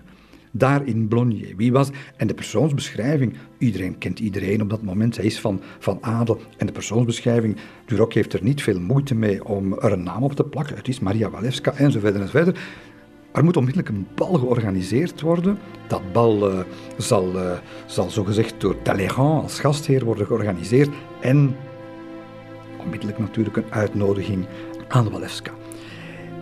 [0.59, 1.57] daar in Blonnier.
[1.57, 1.91] Wie was...
[2.17, 6.41] En de persoonsbeschrijving, iedereen kent iedereen op dat moment, hij is van, van adel.
[6.57, 7.57] En de persoonsbeschrijving,
[7.87, 10.77] Duroc heeft er niet veel moeite mee om er een naam op te plakken.
[10.77, 12.01] Het is Maria Walewska en zo
[13.37, 15.59] Er moet onmiddellijk een bal georganiseerd worden.
[15.87, 16.59] Dat bal uh,
[16.97, 17.53] zal, uh,
[17.87, 20.89] zal zogezegd door Talleyrand als gastheer worden georganiseerd.
[21.21, 21.57] En
[22.79, 24.47] onmiddellijk natuurlijk een uitnodiging
[24.89, 25.51] aan Walewska.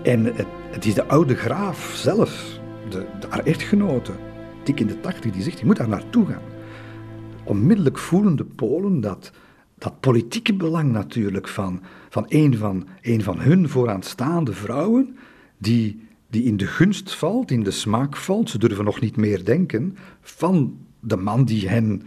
[0.03, 4.13] En het, het, is de oude graaf zelf, de, de, haar echtgenote,
[4.65, 6.43] dik in de tachtig, die zegt, je moet daar naartoe gaan.
[7.45, 9.31] Onmiddellijk voelen de Polen dat,
[9.79, 15.17] dat politieke belang natuurlijk van, van, een van een van hun vooraanstaande vrouwen,
[15.59, 16.04] die
[16.35, 19.97] die in de gunst valt, in de smaak valt, ze durven nog niet meer denken,
[20.21, 22.03] van de man die hen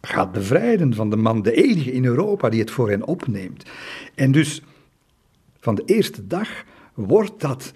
[0.00, 3.64] gaat bevrijden, van de man, de enige in Europa die het voor hen opneemt.
[4.14, 4.62] En dus
[5.58, 6.48] van de eerste dag
[6.94, 7.72] wordt dat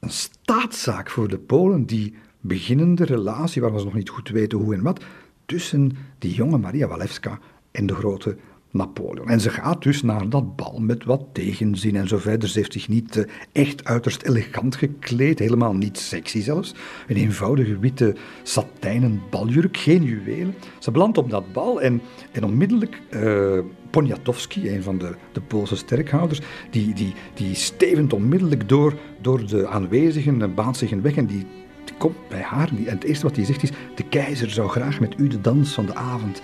[0.00, 4.74] een staatszaak voor de Polen, die beginnende relatie, waar ze nog niet goed weten hoe
[4.74, 5.04] en wat,
[5.46, 7.38] tussen die jonge Maria Walewska
[7.70, 8.36] en de grote
[8.74, 9.28] Napoleon.
[9.28, 12.48] En ze gaat dus naar dat bal met wat tegenzin en zo verder.
[12.48, 16.74] Ze heeft zich niet uh, echt uiterst elegant gekleed, helemaal niet sexy zelfs.
[17.08, 20.54] Een eenvoudige witte satijnen baljurk, geen juwelen.
[20.78, 23.00] Ze belandt op dat bal en, en onmiddellijk...
[23.10, 23.58] Uh,
[23.90, 29.66] Poniatowski, een van de, de Poolse sterkhouders, die, die, die stevend onmiddellijk door, door de
[29.66, 31.46] aanwezigen en baant zich een weg en die,
[31.84, 32.68] die komt bij haar.
[32.68, 35.74] En het eerste wat hij zegt is, de keizer zou graag met u de dans
[35.74, 36.42] van de avond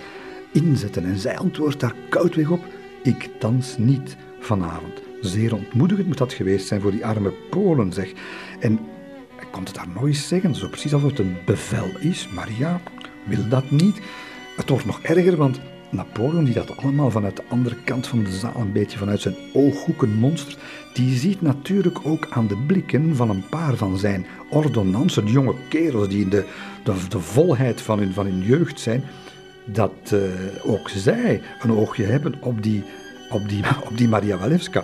[0.51, 1.05] inzetten.
[1.05, 2.65] En zij antwoordt daar koudweg op:
[3.03, 5.01] Ik dans niet vanavond.
[5.21, 8.11] Zeer ontmoedigend moet dat geweest zijn voor die arme Polen, zeg.
[8.59, 8.79] En
[9.35, 12.27] hij komt het daar eens zeggen, zo precies alsof het een bevel is.
[12.27, 12.81] Maria
[13.23, 14.01] wil dat niet.
[14.55, 15.59] Het wordt nog erger, want
[15.91, 19.35] Napoleon, die dat allemaal vanuit de andere kant van de zaal, een beetje vanuit zijn
[19.53, 20.57] ooghoeken monster,
[20.93, 26.07] die ziet natuurlijk ook aan de blikken van een paar van zijn ordonnansen, jonge kerels
[26.07, 26.45] die in de,
[26.83, 29.03] de, de volheid van hun, van hun jeugd zijn,
[29.73, 30.21] dat uh,
[30.65, 32.83] ook zij een oogje hebben op die,
[33.29, 34.83] op die, op die Maria Walewska.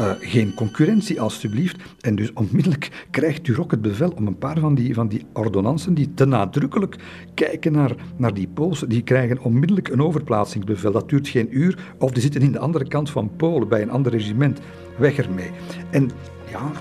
[0.00, 1.76] Uh, geen concurrentie, alstublieft.
[2.00, 5.94] En dus onmiddellijk krijgt Duroc het bevel om een paar van die, van die ordonnansen
[5.94, 6.96] die te nadrukkelijk
[7.34, 10.92] kijken naar, naar die Poolse, die krijgen onmiddellijk een overplaatsingsbevel.
[10.92, 13.90] Dat duurt geen uur, of die zitten in de andere kant van Polen bij een
[13.90, 14.60] ander regiment.
[14.98, 15.50] Weg ermee.
[15.90, 16.10] En
[16.50, 16.72] ja,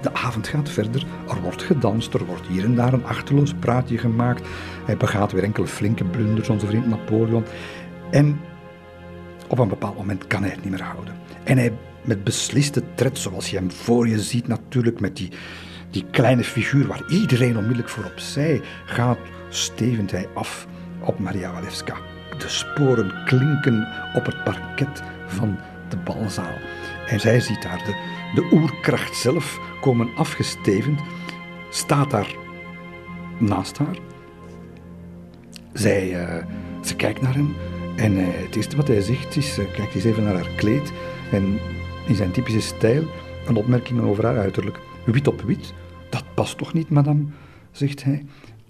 [0.00, 3.98] de avond gaat verder, er wordt gedanst, er wordt hier en daar een achterloos praatje
[3.98, 4.48] gemaakt.
[4.84, 7.44] Hij begaat weer enkele flinke blunders, onze vriend Napoleon.
[8.10, 8.40] En
[9.48, 11.14] op een bepaald moment kan hij het niet meer houden.
[11.44, 15.30] En hij met besliste tred, zoals je hem voor je ziet natuurlijk, met die,
[15.90, 20.66] die kleine figuur waar iedereen onmiddellijk voor opzij gaat, stevend hij af
[21.00, 21.96] op Maria Walewska.
[22.38, 26.58] De sporen klinken op het parket van de balzaal.
[27.10, 27.94] En zij ziet daar de,
[28.34, 31.00] de oerkracht zelf komen afgestevend,
[31.70, 32.34] staat daar
[33.38, 33.98] naast haar.
[35.72, 36.44] Zij, uh,
[36.84, 37.54] ze kijkt naar hem
[37.96, 40.92] en uh, het eerste wat hij zegt is, uh, kijkt eens even naar haar kleed
[41.32, 41.58] en
[42.06, 43.04] in zijn typische stijl
[43.46, 44.80] een opmerking over haar uiterlijk.
[45.04, 45.72] Wit op wit,
[46.10, 47.24] dat past toch niet, madame,
[47.70, 48.24] zegt hij.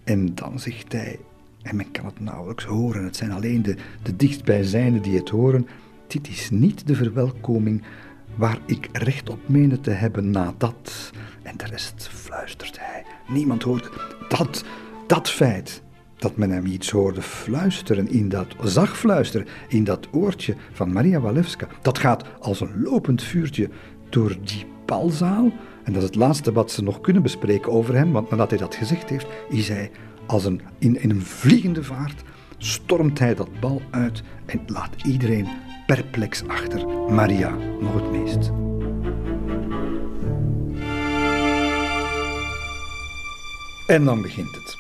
[0.05, 1.19] En dan zegt hij,
[1.63, 5.69] en men kan het nauwelijks horen, het zijn alleen de, de dichtstbijzijnde die het horen,
[6.07, 7.83] dit is niet de verwelkoming
[8.35, 11.11] waar ik recht op meende te hebben na dat.
[11.43, 13.05] En de rest fluistert hij.
[13.29, 13.91] Niemand hoort
[14.29, 14.65] dat,
[15.07, 15.83] dat feit
[16.17, 21.21] dat men hem iets hoorde fluisteren in dat, zag fluisteren in dat oortje van Maria
[21.21, 21.69] Walewska.
[21.83, 23.71] Dat gaat als een lopend vuurtje
[24.09, 25.53] door die balzaal.
[25.85, 28.59] En dat is het laatste wat ze nog kunnen bespreken over hem, want nadat hij
[28.59, 29.91] dat gezegd heeft, is hij
[30.27, 32.23] als een, in, in een vliegende vaart,
[32.59, 35.49] stormt hij dat bal uit en laat iedereen
[35.95, 36.89] perplex achter.
[36.89, 38.51] Maria nog het meest.
[43.87, 44.77] En dan begint het.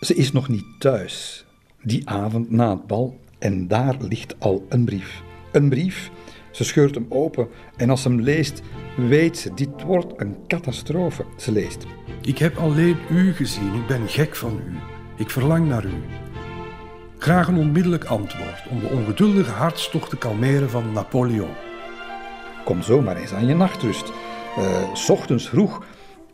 [0.00, 1.44] Ze is nog niet thuis,
[1.82, 5.22] die avond na het bal, en daar ligt al een brief.
[5.52, 6.10] Een brief,
[6.50, 8.62] ze scheurt hem open en als ze hem leest,
[8.96, 11.24] weet ze, dit wordt een catastrofe.
[11.36, 11.84] Ze leest.
[12.22, 14.76] Ik heb alleen u gezien, ik ben gek van u.
[15.16, 16.02] Ik verlang naar u.
[17.18, 21.54] Graag een onmiddellijk antwoord om de ongeduldige hartstocht te kalmeren van Napoleon.
[22.64, 24.12] Kom zomaar eens aan je nachtrust.
[24.58, 25.86] Uh, s ochtends vroeg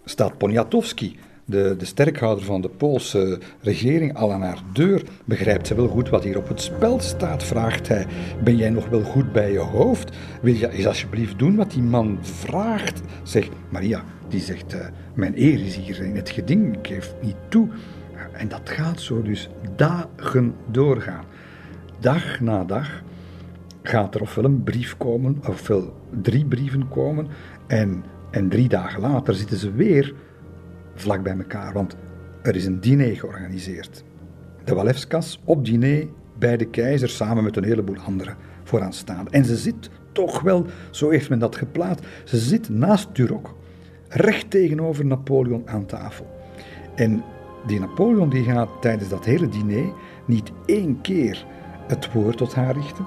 [0.04, 5.02] staat Poniatowski, de, de sterkhouder van de Poolse regering, al aan haar deur.
[5.24, 7.42] Begrijpt ze wel goed wat hier op het spel staat?
[7.42, 8.06] Vraagt hij.
[8.42, 10.16] Ben jij nog wel goed bij je hoofd?
[10.42, 13.00] Wil je eens alsjeblieft doen wat die man vraagt?
[13.22, 14.80] Zeg, Maria, die zegt: uh,
[15.14, 17.68] Mijn eer is hier in het geding, ik geef niet toe.
[18.34, 21.24] En dat gaat zo dus dagen doorgaan.
[22.00, 23.02] Dag na dag
[23.82, 27.26] gaat er ofwel een brief komen, ofwel drie brieven komen.
[27.66, 30.14] En, en drie dagen later zitten ze weer
[30.94, 31.72] vlak bij elkaar.
[31.72, 31.96] Want
[32.42, 34.04] Er is een diner georganiseerd.
[34.64, 36.06] De Walewskas op diner
[36.38, 39.30] bij de keizer samen met een heleboel anderen vooraanstaande.
[39.30, 43.54] En ze zit toch wel, zo heeft men dat geplaatst, ze zit naast Duroc,
[44.08, 46.26] recht tegenover Napoleon aan tafel.
[46.94, 47.22] En
[47.66, 49.92] die Napoleon die gaat tijdens dat hele diner
[50.24, 51.46] niet één keer
[51.86, 53.06] het woord tot haar richten,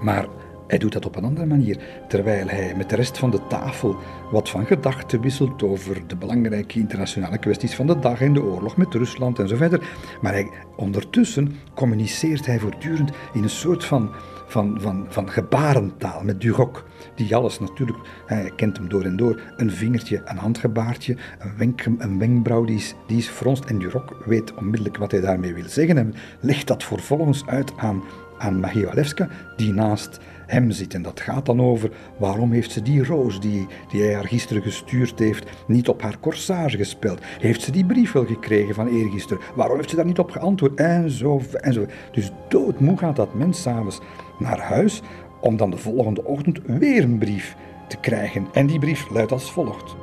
[0.00, 0.26] maar
[0.66, 3.96] hij doet dat op een andere manier, terwijl hij met de rest van de tafel
[4.30, 8.76] wat van gedachten wisselt over de belangrijke internationale kwesties van de dag en de oorlog
[8.76, 9.88] met Rusland en zo verder.
[10.20, 14.10] Maar hij, ondertussen communiceert hij voortdurend in een soort van,
[14.46, 16.84] van, van, van gebarentaal met Duroc.
[17.14, 21.84] Die alles natuurlijk, hij kent hem door en door, een vingertje, een handgebaartje, een, wenk,
[21.98, 23.64] een wenkbrauw die is, die is fronst.
[23.64, 28.02] En Duroc weet onmiddellijk wat hij daarmee wil zeggen en legt dat vervolgens uit aan,
[28.38, 30.94] aan Magie Walewska, die naast hem zit.
[30.94, 34.62] En dat gaat dan over waarom heeft ze die roos die, die hij haar gisteren
[34.62, 37.20] gestuurd heeft niet op haar corsage gespeld?
[37.38, 39.42] Heeft ze die brief wel gekregen van eergisteren?
[39.54, 40.74] Waarom heeft ze daar niet op geantwoord?
[40.74, 41.86] En zo, en zo.
[42.12, 44.00] Dus doodmoe gaat dat mens s'avonds
[44.38, 45.02] naar huis
[45.40, 47.56] om dan de volgende ochtend weer een brief
[47.88, 48.46] te krijgen.
[48.52, 49.96] En die brief luidt als volgt.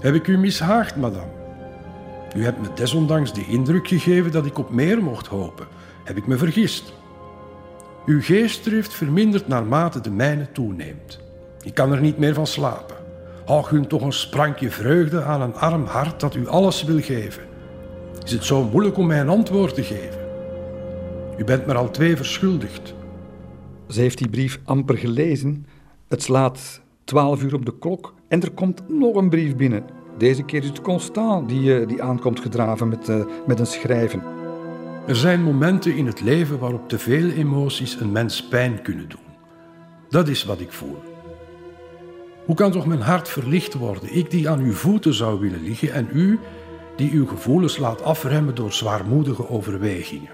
[0.00, 1.40] Heb ik u mishaagd, madame?
[2.36, 5.66] U hebt me desondanks de indruk gegeven dat ik op meer mocht hopen.
[6.04, 6.92] Heb ik me vergist?
[8.06, 11.20] Uw geestdrift vermindert naarmate de mijne toeneemt.
[11.62, 12.96] Ik kan er niet meer van slapen.
[13.44, 17.42] Hou u toch een sprankje vreugde aan een arm hart dat u alles wil geven.
[18.24, 20.20] Is het zo moeilijk om mij een antwoord te geven?
[21.36, 22.94] U bent me al twee verschuldigd.
[23.92, 25.66] Ze heeft die brief amper gelezen.
[26.08, 29.84] Het slaat twaalf uur op de klok en er komt nog een brief binnen.
[30.18, 34.22] Deze keer is het Constant die, eh, die aankomt gedraven met, uh, met een schrijven.
[35.06, 39.20] Er zijn momenten in het leven waarop te veel emoties een mens pijn kunnen doen.
[40.08, 40.96] Dat is wat ik voel.
[42.44, 45.92] Hoe kan toch mijn hart verlicht worden, ik die aan uw voeten zou willen liggen
[45.92, 46.38] en u
[46.96, 50.30] die uw gevoelens laat afremmen door zwaarmoedige overwegingen?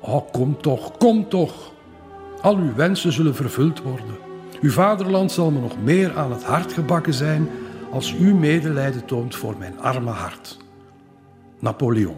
[0.00, 1.71] Oh, kom toch, kom toch.
[2.42, 4.16] Al uw wensen zullen vervuld worden.
[4.60, 7.48] Uw vaderland zal me nog meer aan het hart gebakken zijn
[7.90, 10.58] als u medelijden toont voor mijn arme hart.
[11.58, 12.16] Napoleon.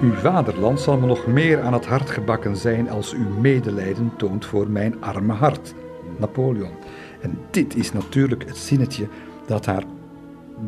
[0.00, 4.44] Uw vaderland zal me nog meer aan het hart gebakken zijn als u medelijden toont
[4.44, 5.74] voor mijn arme hart.
[6.18, 6.72] Napoleon.
[7.20, 9.08] En dit is natuurlijk het zinnetje
[9.46, 9.84] dat haar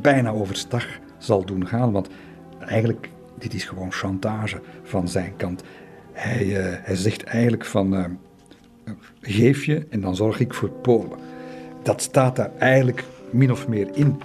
[0.01, 0.87] bijna overstag
[1.19, 2.09] zal doen gaan, want
[2.59, 5.63] eigenlijk, dit is gewoon chantage van zijn kant.
[6.13, 8.05] Hij, uh, hij zegt eigenlijk van, uh,
[9.21, 11.19] geef je en dan zorg ik voor Polen.
[11.83, 14.21] Dat staat daar eigenlijk min of meer in.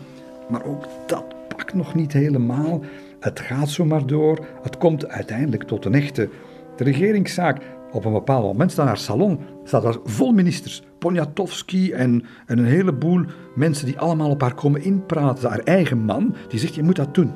[0.50, 2.84] Maar ook dat pakt nog niet helemaal.
[3.20, 4.46] Het gaat zomaar door.
[4.62, 6.30] Het komt uiteindelijk tot een echte
[6.78, 7.62] regeringszaak.
[7.92, 10.84] Op een bepaald moment staat haar salon staat er vol ministers.
[10.98, 15.50] Poniatowski en, en een heleboel mensen die allemaal op haar komen inpraten.
[15.50, 17.32] Haar eigen man, die zegt, je moet dat doen.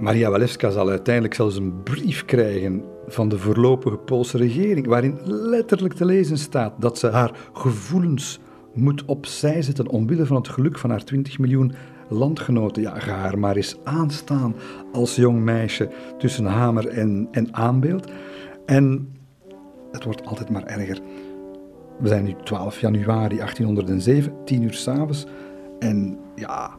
[0.00, 5.94] Maria Walewska zal uiteindelijk zelfs een brief krijgen van de voorlopige Poolse regering, waarin letterlijk
[5.94, 8.40] te lezen staat dat ze haar gevoelens
[8.74, 11.72] moet opzij zetten omwille van het geluk van haar 20 miljoen
[12.08, 12.82] landgenoten.
[12.82, 14.54] Ja, ga haar maar eens aanstaan
[14.92, 18.10] als jong meisje tussen hamer en, en aanbeeld.
[18.66, 19.08] En
[19.92, 21.00] het wordt altijd maar erger.
[21.98, 25.26] We zijn nu 12 januari 1807, 10 uur s'avonds.
[25.78, 26.70] En ja,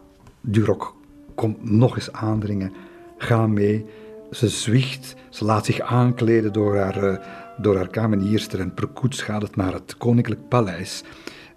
[0.41, 0.95] Duroc
[1.36, 2.73] komt nog eens aandringen.
[3.21, 3.86] Ga mee.
[4.31, 7.17] Ze zwicht, ze laat zich aankleden door haar, uh,
[7.57, 11.03] door haar kamenierster en per koets gaat het naar het koninklijk paleis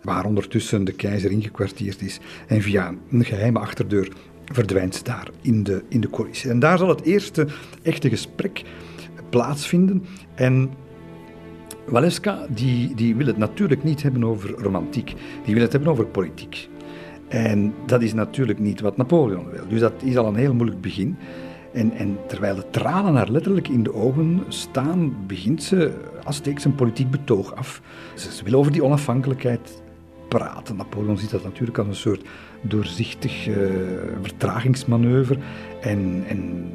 [0.02, 2.20] waar ondertussen de keizer ingekwartierd is.
[2.46, 4.12] En via een geheime achterdeur
[4.44, 6.50] verdwijnt ze daar in de, in de coulissen.
[6.50, 7.46] En daar zal het eerste
[7.82, 8.62] echte gesprek
[9.30, 10.04] plaatsvinden.
[10.34, 10.70] En
[11.86, 15.14] Waleska die, die wil het natuurlijk niet hebben over romantiek,
[15.44, 16.68] die wil het hebben over politiek.
[17.28, 19.68] En dat is natuurlijk niet wat Napoleon wil.
[19.68, 21.16] Dus dat is al een heel moeilijk begin.
[21.74, 25.94] En, en terwijl de tranen haar letterlijk in de ogen staan, begint ze,
[26.24, 27.82] als steekt een politiek betoog af.
[28.14, 29.82] Ze wil over die onafhankelijkheid
[30.28, 30.76] praten.
[30.76, 32.24] Napoleon ziet dat natuurlijk als een soort
[32.60, 33.56] doorzichtig uh,
[34.22, 35.38] vertragingsmanoeuvre
[35.80, 36.70] en, en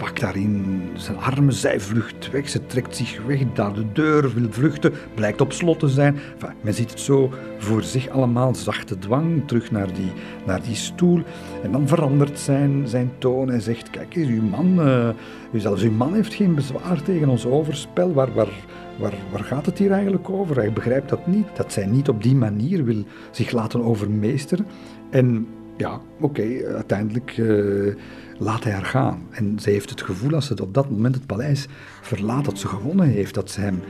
[0.00, 4.46] pakt daarin zijn armen, zij vlucht weg, ze trekt zich weg naar de deur, wil
[4.50, 6.18] vluchten, blijkt op slot te zijn.
[6.32, 10.12] Enfin, men ziet het zo voor zich allemaal, zachte dwang, terug naar die,
[10.46, 11.22] naar die stoel.
[11.62, 15.08] En dan verandert zijn, zijn toon en zegt, kijk eens, uw man, uh,
[15.52, 18.52] zelfs uw man heeft geen bezwaar tegen ons overspel, waar, waar,
[18.98, 20.56] Waar, waar, gaat het hier eigenlijk over?
[20.56, 21.46] Hij begrijpt dat niet.
[21.56, 24.66] Dat zij niet op die manier wil zich laten overmeesteren.
[25.10, 25.46] En
[25.76, 27.94] ja, oké, uiteindelijk uh,
[28.40, 29.26] laat hij haar gaan.
[29.30, 31.66] En ze heeft het gevoel, als ze op dat moment het paleis
[32.00, 33.34] verlaat, dat ze gewonnen heeft.
[33.34, 33.82] Dat ze hem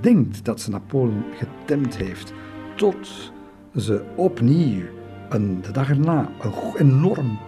[0.00, 2.32] denkt dat ze Napoleon getemd heeft.
[2.76, 3.32] Tot
[3.76, 4.82] ze opnieuw
[5.28, 7.38] een, de dag erna een enorm,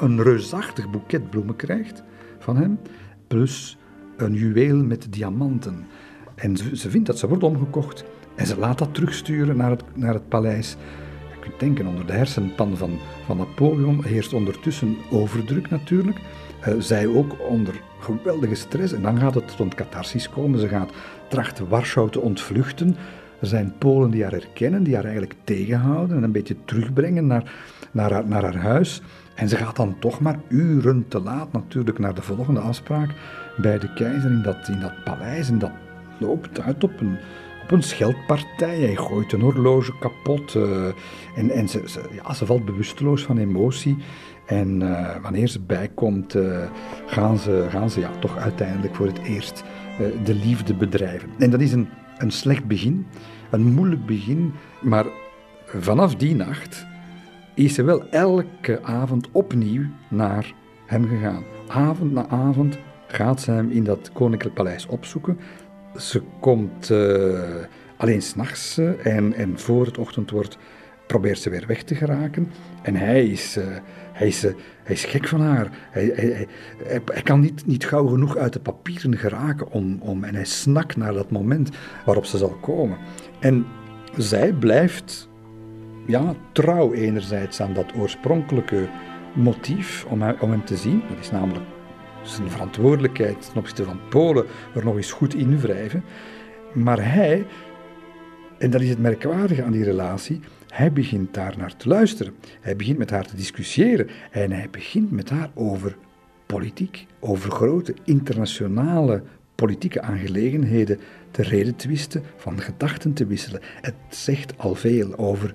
[0.00, 2.02] een, reusachtig boeket bloemen krijgt
[2.38, 2.78] van hem,
[3.26, 3.78] plus
[4.16, 5.86] een juweel met diamanten.
[6.34, 8.04] En ze, ze vindt dat ze wordt omgekocht
[8.34, 10.76] en ze laat dat terugsturen naar het, naar het paleis.
[11.40, 16.18] Kunt denken, onder de hersenpan van, van Napoleon heerst ondertussen overdruk natuurlijk.
[16.68, 18.92] Uh, zij ook onder geweldige stress.
[18.92, 20.60] En dan gaat het tot catharsis komen.
[20.60, 20.92] Ze gaat
[21.28, 22.96] trachten Warschau te ontvluchten.
[23.40, 27.52] Er zijn Polen die haar herkennen, die haar eigenlijk tegenhouden en een beetje terugbrengen naar,
[27.90, 29.02] naar, haar, naar haar huis.
[29.34, 33.10] En ze gaat dan toch maar uren te laat natuurlijk naar de volgende afspraak
[33.56, 35.48] bij de keizer in dat, in dat paleis.
[35.48, 35.70] En dat
[36.18, 37.18] loopt uit op een,
[37.72, 38.80] een scheldpartij.
[38.80, 40.54] Hij gooit een horloge kapot.
[40.54, 40.86] Uh,
[41.34, 43.96] en en ze, ze, ja, ze valt bewusteloos van emotie.
[44.46, 46.62] En uh, wanneer ze bijkomt, uh,
[47.06, 49.64] gaan ze, gaan ze ja, toch uiteindelijk voor het eerst
[50.24, 51.28] de liefde bedrijven.
[51.38, 53.06] En dat is een, een slecht begin,
[53.50, 54.52] een moeilijk begin.
[54.80, 55.06] Maar
[55.64, 56.86] vanaf die nacht
[57.54, 60.52] is ze wel elke avond opnieuw naar
[60.86, 61.44] hem gegaan.
[61.68, 65.38] Avond na avond gaat ze hem in dat koninklijk paleis opzoeken.
[65.96, 67.40] Ze komt uh,
[67.96, 70.58] alleen s'nachts uh, en, en voor het ochtend wordt,
[71.06, 72.50] probeert ze weer weg te geraken.
[72.82, 73.64] En hij is, uh,
[74.12, 74.54] hij is, hij
[74.94, 75.68] is gek van haar.
[75.90, 76.46] Hij, hij,
[76.84, 80.44] hij, hij, kan niet, niet gauw genoeg uit de papieren geraken om, om, en hij
[80.44, 81.70] snakt naar dat moment
[82.04, 82.98] waarop ze zal komen.
[83.40, 83.66] En
[84.16, 85.28] zij blijft
[86.06, 88.88] ja, trouw enerzijds aan dat oorspronkelijke
[89.34, 91.02] motief om om hem te zien.
[91.08, 91.64] Dat is namelijk
[92.22, 96.04] zijn verantwoordelijkheid ten opzichte van Polen er nog eens goed in wrijven.
[96.72, 97.46] Maar hij,
[98.58, 102.34] en dat is het merkwaardige aan die relatie, hij begint daar naar te luisteren.
[102.60, 105.96] Hij begint met haar te discussiëren en hij begint met haar over
[106.46, 109.22] politiek, over grote internationale
[109.54, 111.00] politieke aangelegenheden
[111.30, 113.60] te reden twisten, van gedachten te wisselen.
[113.80, 115.54] Het zegt al veel over,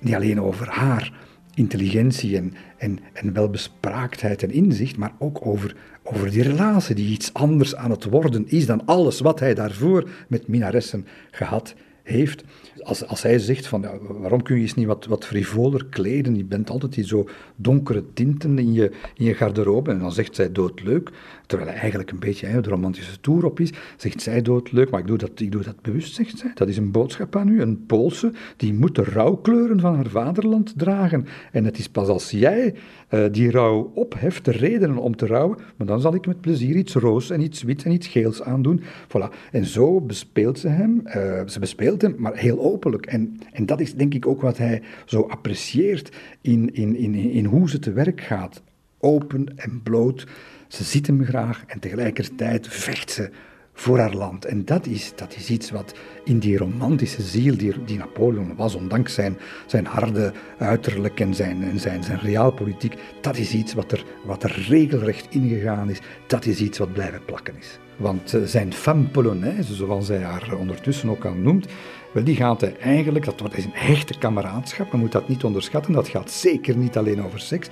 [0.00, 1.12] niet alleen over haar
[1.54, 7.32] intelligentie en, en, en welbespraaktheid en inzicht, maar ook over, over die relatie die iets
[7.32, 12.44] anders aan het worden is dan alles wat hij daarvoor met minaressen gehad heeft.
[12.82, 16.44] Als, als hij zegt van, waarom kun je eens niet wat, wat frivoler kleden, je
[16.44, 20.52] bent altijd die zo donkere tinten in je, in je garderobe, en dan zegt zij
[20.52, 21.10] doodleuk,
[21.46, 25.00] terwijl hij eigenlijk een beetje hè, de romantische toer op is, zegt zij doodleuk, maar
[25.00, 26.50] ik doe, dat, ik doe dat bewust, zegt zij.
[26.54, 30.72] Dat is een boodschap aan u, een Poolse, die moet de rouwkleuren van haar vaderland
[30.76, 31.26] dragen.
[31.52, 32.74] En het is pas als jij
[33.14, 36.76] uh, die rouw opheft, de redenen om te rouwen, maar dan zal ik met plezier
[36.76, 38.82] iets roos en iets wit en iets geels aandoen.
[39.08, 39.50] Voilà.
[39.50, 41.12] En zo bespeelt ze hem, uh,
[41.46, 43.06] ze bespeelt hem, maar heel openlijk.
[43.06, 47.44] En, en dat is denk ik ook wat hij zo apprecieert in, in, in, in
[47.44, 48.62] hoe ze te werk gaat.
[48.98, 50.26] Open en bloot.
[50.68, 53.30] Ze ziet hem graag en tegelijkertijd vecht ze
[53.72, 54.44] voor haar land.
[54.44, 55.94] En dat is, dat is iets wat
[56.24, 61.80] in die romantische ziel die, Napoleon was, ondanks zijn, zijn harde uiterlijk en zijn, en
[61.80, 66.00] zijn, zijn realpolitiek, dat is iets wat er, wat er regelrecht ingegaan is.
[66.26, 67.78] Dat is iets wat blijven plakken is.
[67.96, 71.66] Want uh, zijn femme polonaise, zoals hij haar ondertussen ook al noemt,
[72.12, 75.92] wel, die gaat hij eigenlijk, dat is een hechte kameraadschap, men moet dat niet onderschatten,
[75.92, 77.68] dat gaat zeker niet alleen over seks.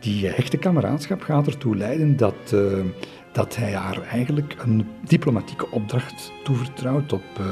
[0.00, 2.52] Die hechte kameraadschap gaat ertoe leiden dat...
[2.54, 2.80] Uh,
[3.32, 7.12] dat hij haar eigenlijk een diplomatieke opdracht toevertrouwt.
[7.12, 7.46] Op, uh,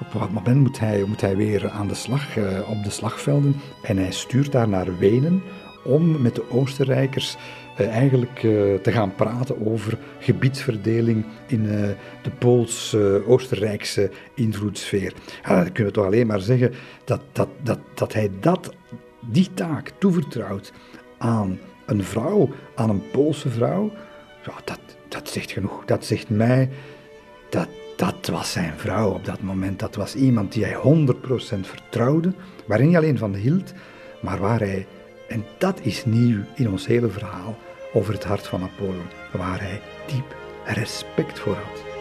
[0.00, 3.56] op wat moment moet hij, moet hij weer aan de slag, uh, op de slagvelden.
[3.82, 5.42] En hij stuurt daar naar Wenen
[5.84, 7.36] om met de Oostenrijkers
[7.80, 8.38] uh, eigenlijk
[8.82, 11.62] te gaan praten over gebiedsverdeling in
[12.22, 15.12] de Pools-Oostenrijkse invloedssfeer.
[15.42, 16.72] Ja, dan kunnen we toch alleen maar zeggen
[17.04, 18.74] dat, dat, dat, dat hij dat,
[19.20, 20.72] die taak toevertrouwt
[21.18, 23.92] aan een vrouw, aan een Poolse vrouw.
[24.44, 25.84] Ja, dat, dat zegt genoeg.
[25.84, 26.68] Dat zegt mij
[27.50, 29.78] dat dat was zijn vrouw op dat moment.
[29.78, 32.32] Dat was iemand die hij 100% vertrouwde,
[32.66, 33.72] waar hij alleen van hield,
[34.20, 34.86] maar waar hij,
[35.28, 37.56] en dat is nieuw in ons hele verhaal
[37.92, 41.93] over het hart van Napoleon, waar hij diep respect voor had.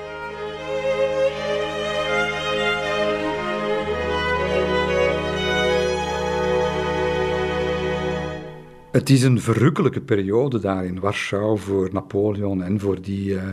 [8.94, 13.44] Het is een verrukkelijke periode daar in Warschau voor Napoleon en voor die uh,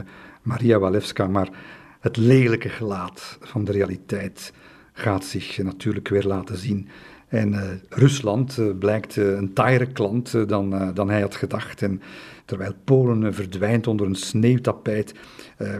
[0.43, 1.49] Maria Walewska, maar
[2.01, 4.53] het lelijke gelaat van de realiteit
[4.93, 6.89] gaat zich natuurlijk weer laten zien.
[7.29, 11.83] En uh, Rusland uh, blijkt een taaiere klant dan, dan hij had gedacht.
[11.83, 12.03] En
[12.45, 15.15] terwijl Polen verdwijnt onder een sneeuwtapijt,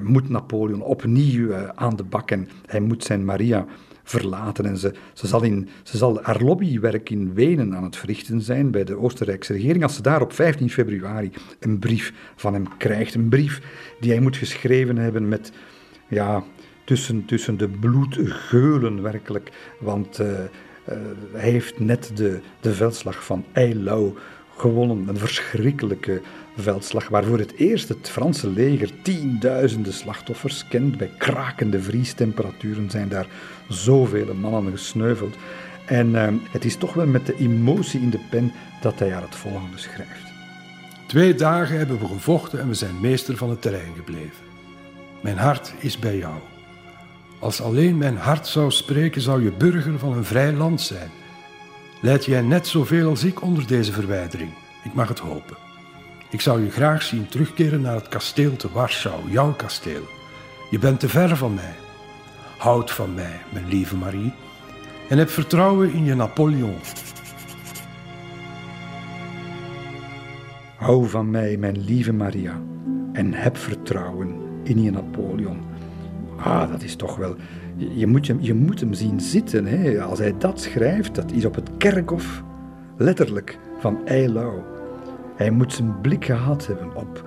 [0.03, 3.67] moet Napoleon opnieuw aan de bak en hij moet zijn Maria
[4.11, 4.67] verlaten.
[4.67, 8.71] En ze, ze, zal in, ze zal haar lobbywerk in Wenen aan het verrichten zijn
[8.71, 9.83] bij de Oostenrijkse regering.
[9.83, 11.31] Als ze daar op 15 februari
[11.61, 13.61] een brief van hem krijgt, een brief
[14.01, 15.53] die hij moet geschreven hebben met,
[16.09, 16.45] ja,
[16.85, 19.51] tussen, tussen de bloedgeulen werkelijk.
[19.79, 20.27] Want uh,
[21.33, 24.15] hij heeft net de, de veldslag van Eylau
[24.57, 25.09] gewonnen.
[25.09, 26.21] Een verschrikkelijke
[26.61, 30.99] veldslag waarvoor het eerst het Franse leger tienduizenden slachtoffers kent.
[30.99, 33.27] Bij krakende vriestemperaturen zijn daar
[33.69, 35.37] zoveel mannen gesneuveld.
[35.85, 39.23] En uh, het is toch wel met de emotie in de pen dat hij haar
[39.23, 40.33] het volgende schrijft.
[41.07, 44.45] Twee dagen hebben we gevochten en we zijn meester van het terrein gebleven.
[45.23, 46.35] Mijn hart is bij jou.
[47.39, 51.11] Als alleen mijn hart zou spreken, zou je burger van een vrij land zijn.
[52.01, 54.51] Leid jij net zoveel als ik onder deze verwijdering?
[54.85, 55.70] Ik mag het hopen.
[56.31, 60.03] Ik zou je graag zien terugkeren naar het kasteel te Warschau, jouw kasteel.
[60.71, 61.75] Je bent te ver van mij.
[62.59, 64.33] Houd van mij, mijn lieve Marie,
[65.09, 66.75] en heb vertrouwen in je Napoleon.
[70.77, 72.61] Hou van mij, mijn lieve Maria,
[73.13, 75.61] en heb vertrouwen in je Napoleon.
[76.37, 77.37] Ah, dat is toch wel.
[77.77, 79.67] Je moet, je, je moet hem zien zitten.
[79.67, 80.03] Hè?
[80.03, 82.43] Als hij dat schrijft, dat is op het kerkhof,
[82.97, 84.80] letterlijk, van Eilau.
[85.41, 87.25] Hij moet zijn blik gehad hebben op,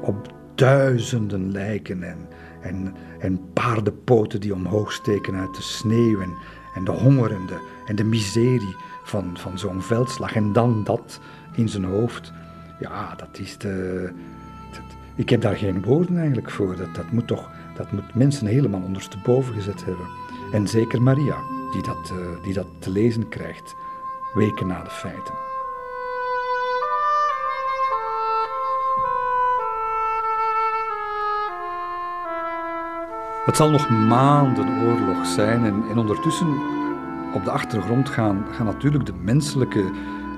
[0.00, 2.28] op duizenden lijken en,
[2.60, 7.36] en, en paardenpoten die omhoog steken uit de sneeuw en, de honger
[7.86, 10.34] en de, miserie van, van zo'n veldslag.
[10.34, 11.20] En dan dat
[11.54, 12.32] in zijn hoofd.
[12.80, 14.10] Ja, dat is de.
[15.14, 16.76] ik heb daar geen woorden eigenlijk voor.
[16.76, 20.06] Dat, dat, moet toch, dat moet mensen helemaal ondersteboven gezet hebben.
[20.52, 21.36] En zeker Maria,
[21.72, 23.74] die dat, uh, die dat te lezen krijgt,
[24.34, 25.45] weken na de feiten.
[33.46, 36.48] Het zal nog maanden oorlog zijn en, en ondertussen
[37.34, 39.90] op de achtergrond gaan, gaan natuurlijk de menselijke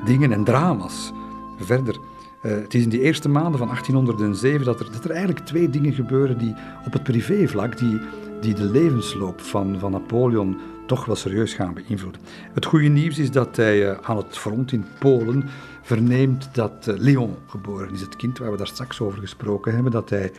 [0.04, 1.12] dingen en drama's
[1.56, 1.98] verder.
[2.42, 5.70] Uh, het is in die eerste maanden van 1807 dat er, dat er eigenlijk twee
[5.70, 6.54] dingen gebeuren die
[6.86, 8.00] op het privévlak, die,
[8.40, 12.20] die de levensloop van, van Napoleon toch wel serieus gaan beïnvloeden.
[12.52, 15.44] Het goede nieuws is dat hij uh, aan het front in Polen
[15.82, 19.92] verneemt dat uh, Leon geboren is, het kind waar we daar straks over gesproken hebben,
[19.92, 20.32] dat hij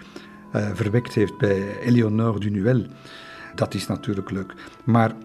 [0.55, 2.85] uh, verwekt heeft bij Eleonore du Nuel.
[3.55, 4.53] Dat is natuurlijk leuk.
[4.83, 5.15] Maar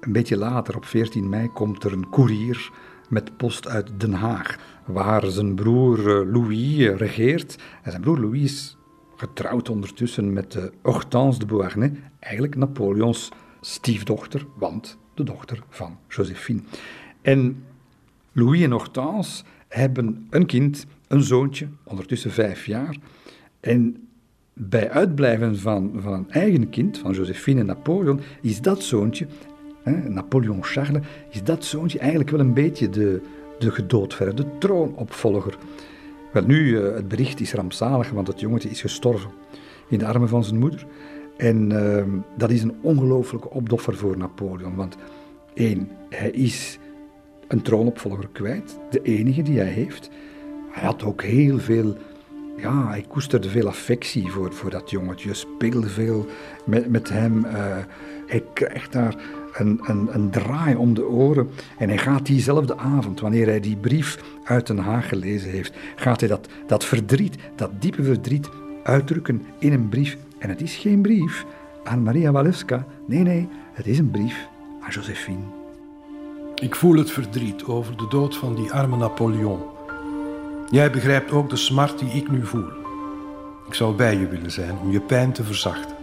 [0.00, 2.70] een beetje later, op 14 mei, komt er een koerier
[3.08, 7.58] met post uit Den Haag, waar zijn broer eh, Louis eh, regeert.
[7.82, 8.76] En zijn broer Louis is
[9.16, 13.28] getrouwd ondertussen met Hortense de Beauharnais, eigenlijk Napoleons
[13.60, 16.60] stiefdochter, want de dochter van Josephine.
[17.22, 17.64] En
[18.32, 22.96] Louis en Hortense hebben een kind, een zoontje, ondertussen vijf jaar.
[23.60, 24.07] En
[24.58, 29.26] bij uitblijven van, van een eigen kind, van Josephine en Napoleon, is dat zoontje,
[29.82, 33.20] hè, Napoleon Charles, is dat zoontje eigenlijk wel een beetje de,
[33.58, 35.58] de gedoodverder, de troonopvolger.
[36.32, 39.30] Wel nu, eh, het bericht is rampzalig, want het jongetje is gestorven
[39.88, 40.86] in de armen van zijn moeder.
[41.36, 42.02] En uh,
[42.36, 44.96] dat is een ongelooflijke opdoffer voor Napoleon, want
[45.54, 46.78] één, hij is
[47.48, 50.10] een troonopvolger kwijt, de enige die hij heeft.
[50.70, 51.96] Hij had ook heel veel
[52.60, 55.34] ja, ik koesterde veel affectie voor, voor dat jongetje.
[55.34, 56.26] Speelde veel
[56.64, 57.44] met, met hem.
[58.26, 59.16] Hij krijgt daar
[59.52, 61.50] een, een, een draai om de oren.
[61.78, 66.20] En hij gaat diezelfde avond, wanneer hij die brief uit Den Haag gelezen heeft, gaat
[66.20, 68.48] hij dat, dat verdriet, dat diepe verdriet,
[68.82, 70.16] uitdrukken in een brief.
[70.38, 71.44] En het is geen brief
[71.84, 72.86] aan Maria Walewska.
[73.06, 74.48] Nee, nee, het is een brief
[74.80, 75.42] aan Josephine.
[76.54, 79.60] Ik voel het verdriet over de dood van die arme Napoleon.
[80.70, 82.66] Jij begrijpt ook de smart die ik nu voel.
[83.66, 85.96] Ik zou bij je willen zijn om je pijn te verzachten.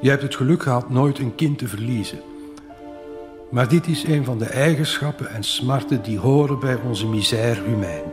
[0.00, 2.18] Je hebt het geluk gehad nooit een kind te verliezen.
[3.50, 8.12] Maar dit is een van de eigenschappen en smarten die horen bij onze misère humaine.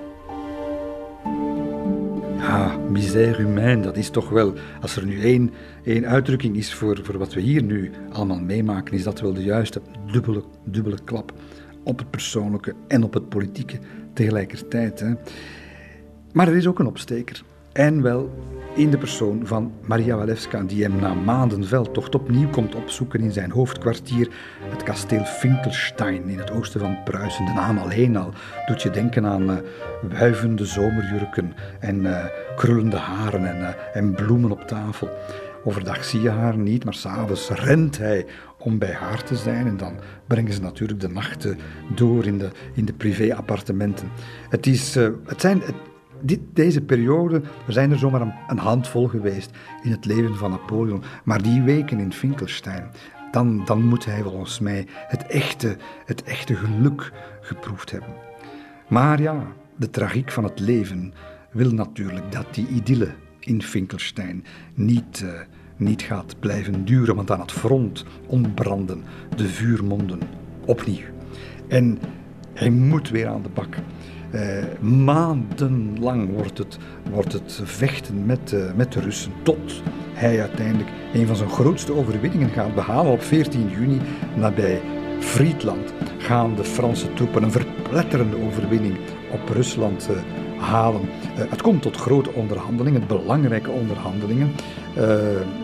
[2.38, 5.52] Ja, misère humaine, dat is toch wel, als er nu één,
[5.84, 9.44] één uitdrukking is voor, voor wat we hier nu allemaal meemaken, is dat wel de
[9.44, 9.82] juiste
[10.12, 11.34] dubbele, dubbele klap
[11.84, 13.80] op het persoonlijke en op het politieke
[14.14, 15.00] tegelijkertijd.
[15.00, 15.14] Hè.
[16.32, 17.44] Maar er is ook een opsteker.
[17.72, 18.32] En wel
[18.76, 23.32] in de persoon van Maria Walewska, die hem na maanden veldtocht opnieuw komt opzoeken in
[23.32, 24.30] zijn hoofdkwartier,
[24.70, 27.46] het kasteel Finkelstein in het oosten van Pruisen.
[27.46, 28.34] De naam alleen al
[28.66, 29.58] doet je denken aan uh,
[30.10, 35.10] wuivende zomerjurken en uh, krullende haren en, uh, en bloemen op tafel.
[35.64, 38.26] Overdag zie je haar niet, maar s'avonds rent hij
[38.64, 39.68] om bij haar te zijn.
[39.68, 39.94] En dan
[40.28, 41.58] brengen ze natuurlijk de nachten
[41.96, 44.10] door in de, in de privéappartementen.
[44.50, 45.62] Het, is, uh, het zijn,
[46.22, 49.52] dit, deze periode, er zijn er zomaar een, handvol geweest
[49.84, 51.04] in het leven van Napoleon.
[51.24, 52.92] Maar die weken in Finkelstein,
[53.32, 57.12] dan, dan moet hij volgens mij het echte, het echte geluk
[57.42, 58.14] geproefd hebben.
[58.88, 61.14] Maar ja, de tragiek van het leven
[61.52, 63.10] wil natuurlijk dat die idylle
[63.40, 65.30] in Finkelstein niet, uh,
[65.84, 69.04] niet gaat blijven duren, want aan het front ontbranden
[69.36, 70.20] de vuurmonden
[70.66, 71.06] opnieuw.
[71.68, 72.00] En
[72.54, 73.76] hij moet weer aan de bak.
[74.36, 76.78] Uh, maandenlang wordt het,
[77.12, 81.94] wordt het vechten met, uh, met de Russen tot hij uiteindelijk een van zijn grootste
[81.94, 83.12] overwinningen gaat behalen.
[83.12, 84.00] Op 14 juni
[84.36, 84.82] nabij
[85.20, 88.98] Friedland gaan de Franse troepen een verpletterende overwinning
[89.32, 90.18] op Rusland uh,
[90.64, 91.02] halen.
[91.34, 94.52] het komt tot grote onderhandelingen, belangrijke onderhandelingen,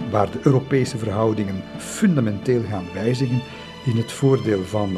[0.10, 3.42] waar de Europese verhoudingen fundamenteel gaan wijzigen
[3.86, 4.98] in het voordeel van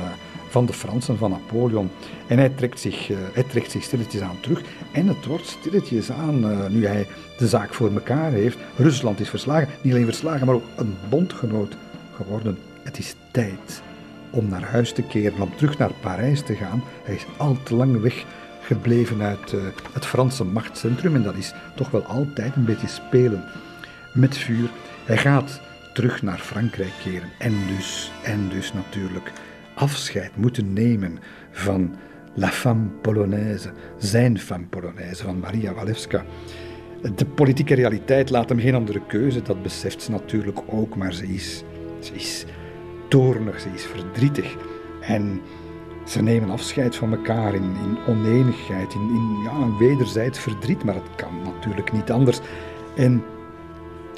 [0.52, 1.90] van de Fransen, van Napoleon.
[2.28, 4.62] En hij trekt zich, hij trekt zich stilletjes aan terug.
[4.92, 6.40] En het wordt stilletjes aan,
[6.74, 8.58] nu hij de zaak voor elkaar heeft.
[8.78, 11.78] Rusland is verslagen, niet alleen verslagen, maar ook een bondgenoot
[12.16, 12.58] geworden.
[12.84, 13.82] Het is tijd
[14.30, 16.84] om naar huis te keren, om terug naar Parijs te gaan.
[17.04, 18.26] Hij is al te lang weg
[18.72, 19.62] gebleven uit uh,
[19.94, 21.16] het Franse machtscentrum.
[21.16, 23.44] En dat is toch wel altijd een beetje spelen
[24.14, 24.70] met vuur.
[25.06, 25.62] Hij gaat
[25.94, 27.30] terug naar Frankrijk keren.
[27.40, 29.32] En dus, en dus natuurlijk
[29.76, 31.20] afscheid moeten nemen
[31.52, 31.96] van
[32.34, 36.26] La Femme Polonaise, zijn femme Polonaise, van Maria Walewska.
[37.16, 41.28] De politieke realiteit laat hem geen andere keuze, dat beseft ze natuurlijk ook, maar ze
[41.28, 41.64] is,
[42.00, 42.46] ze is
[43.08, 44.56] toornig, ze is verdrietig.
[45.02, 45.42] En
[46.06, 50.96] ze nemen afscheid van elkaar in, in oneenigheid, in, in ja, een wederzijds verdriet, maar
[50.96, 52.40] het kan natuurlijk niet anders.
[52.96, 53.24] En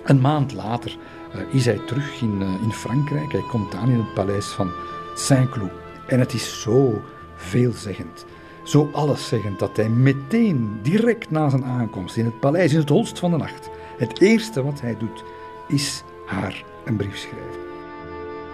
[0.03, 0.97] een maand later
[1.36, 3.31] uh, is hij terug in, uh, in Frankrijk.
[3.31, 4.71] Hij komt aan in het paleis van
[5.15, 5.71] Saint-Cloud.
[6.07, 7.01] En het is zo
[7.36, 8.25] veelzeggend,
[8.63, 13.19] zo alleszeggend dat hij meteen, direct na zijn aankomst in het paleis, in het holst
[13.19, 15.23] van de nacht, het eerste wat hij doet,
[15.67, 17.61] is haar een brief schrijven.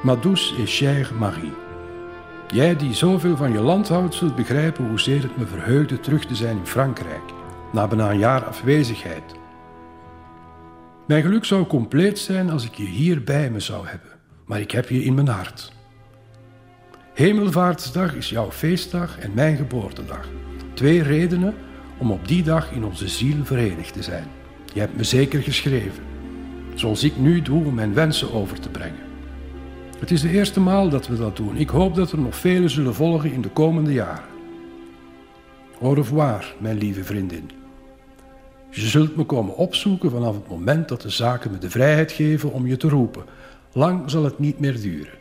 [0.03, 1.68] Ma douce et chère Marie.
[2.53, 6.35] Jij die zoveel van je land houdt, zult begrijpen hoezeer het me verheugde terug te
[6.35, 7.21] zijn in Frankrijk,
[7.71, 9.23] na bijna een jaar afwezigheid.
[11.07, 14.09] Mijn geluk zou compleet zijn als ik je hier bij me zou hebben,
[14.45, 15.73] maar ik heb je in mijn hart.
[17.13, 20.27] Hemelvaartsdag is jouw feestdag en mijn geboortedag.
[20.73, 21.55] Twee redenen
[21.97, 24.27] om op die dag in onze ziel verenigd te zijn.
[24.73, 26.03] Je hebt me zeker geschreven,
[26.75, 29.08] zoals ik nu doe om mijn wensen over te brengen.
[29.99, 31.57] Het is de eerste maal dat we dat doen.
[31.57, 34.23] Ik hoop dat er nog vele zullen volgen in de komende jaren.
[35.81, 37.49] Au revoir, mijn lieve vriendin.
[38.69, 42.51] Je zult me komen opzoeken vanaf het moment dat de zaken me de vrijheid geven
[42.51, 43.23] om je te roepen.
[43.71, 45.17] Lang zal het niet meer duren.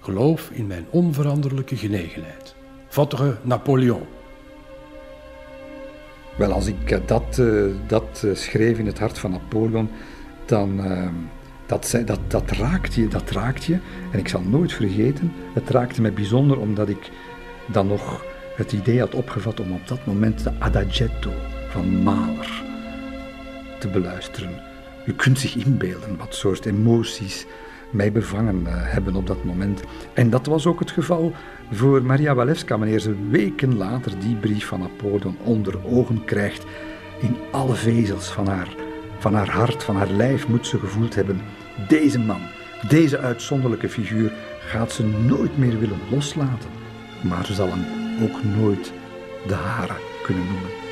[0.00, 2.54] Geloof in mijn onveranderlijke genegenheid.
[2.88, 4.02] Votre Napoleon.
[6.36, 9.88] Wel, als ik eh, dat, uh, dat uh, schreef in het hart van Napoleon,
[10.44, 11.08] dan uh,
[11.66, 13.78] dat, dat, dat, raakt je, dat raakt je.
[14.12, 17.10] En ik zal nooit vergeten, het raakte me bijzonder omdat ik
[17.66, 18.24] dan nog
[18.56, 21.30] het idee had opgevat om op dat moment de Adagietto
[21.68, 22.62] van Mahler
[23.78, 24.60] te beluisteren.
[25.06, 27.46] U kunt zich inbeelden wat soort emoties
[27.90, 29.82] mij bevangen eh, hebben op dat moment.
[30.12, 31.32] En dat was ook het geval
[31.70, 36.64] voor Maria Walewska, wanneer ze weken later die brief van Napoleon onder ogen krijgt.
[37.20, 38.68] In alle vezels van haar,
[39.18, 41.40] van haar hart, van haar lijf moet ze gevoeld hebben:
[41.88, 42.40] deze man,
[42.88, 46.70] deze uitzonderlijke figuur, gaat ze nooit meer willen loslaten.
[47.20, 47.84] Maar ze zal hem
[48.22, 48.92] ook nooit
[49.46, 50.85] de hare kunnen noemen.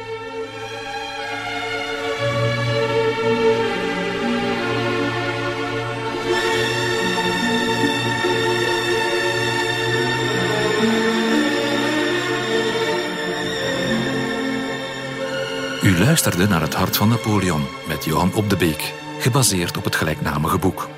[15.95, 19.97] U luisterde naar Het Hart van Napoleon met Johan Op de Beek, gebaseerd op het
[19.97, 20.89] gelijknamige boek.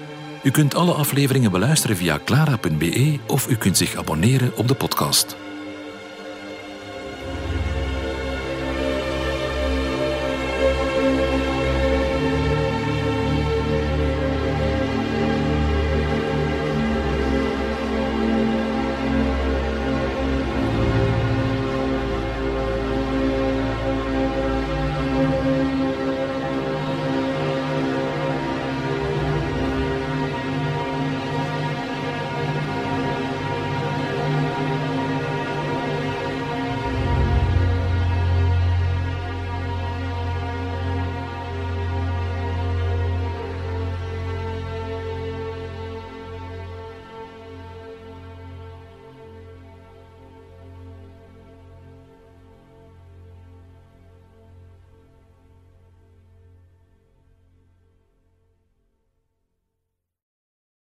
[0.42, 5.36] U kunt alle afleveringen beluisteren via clara.be of u kunt zich abonneren op de podcast.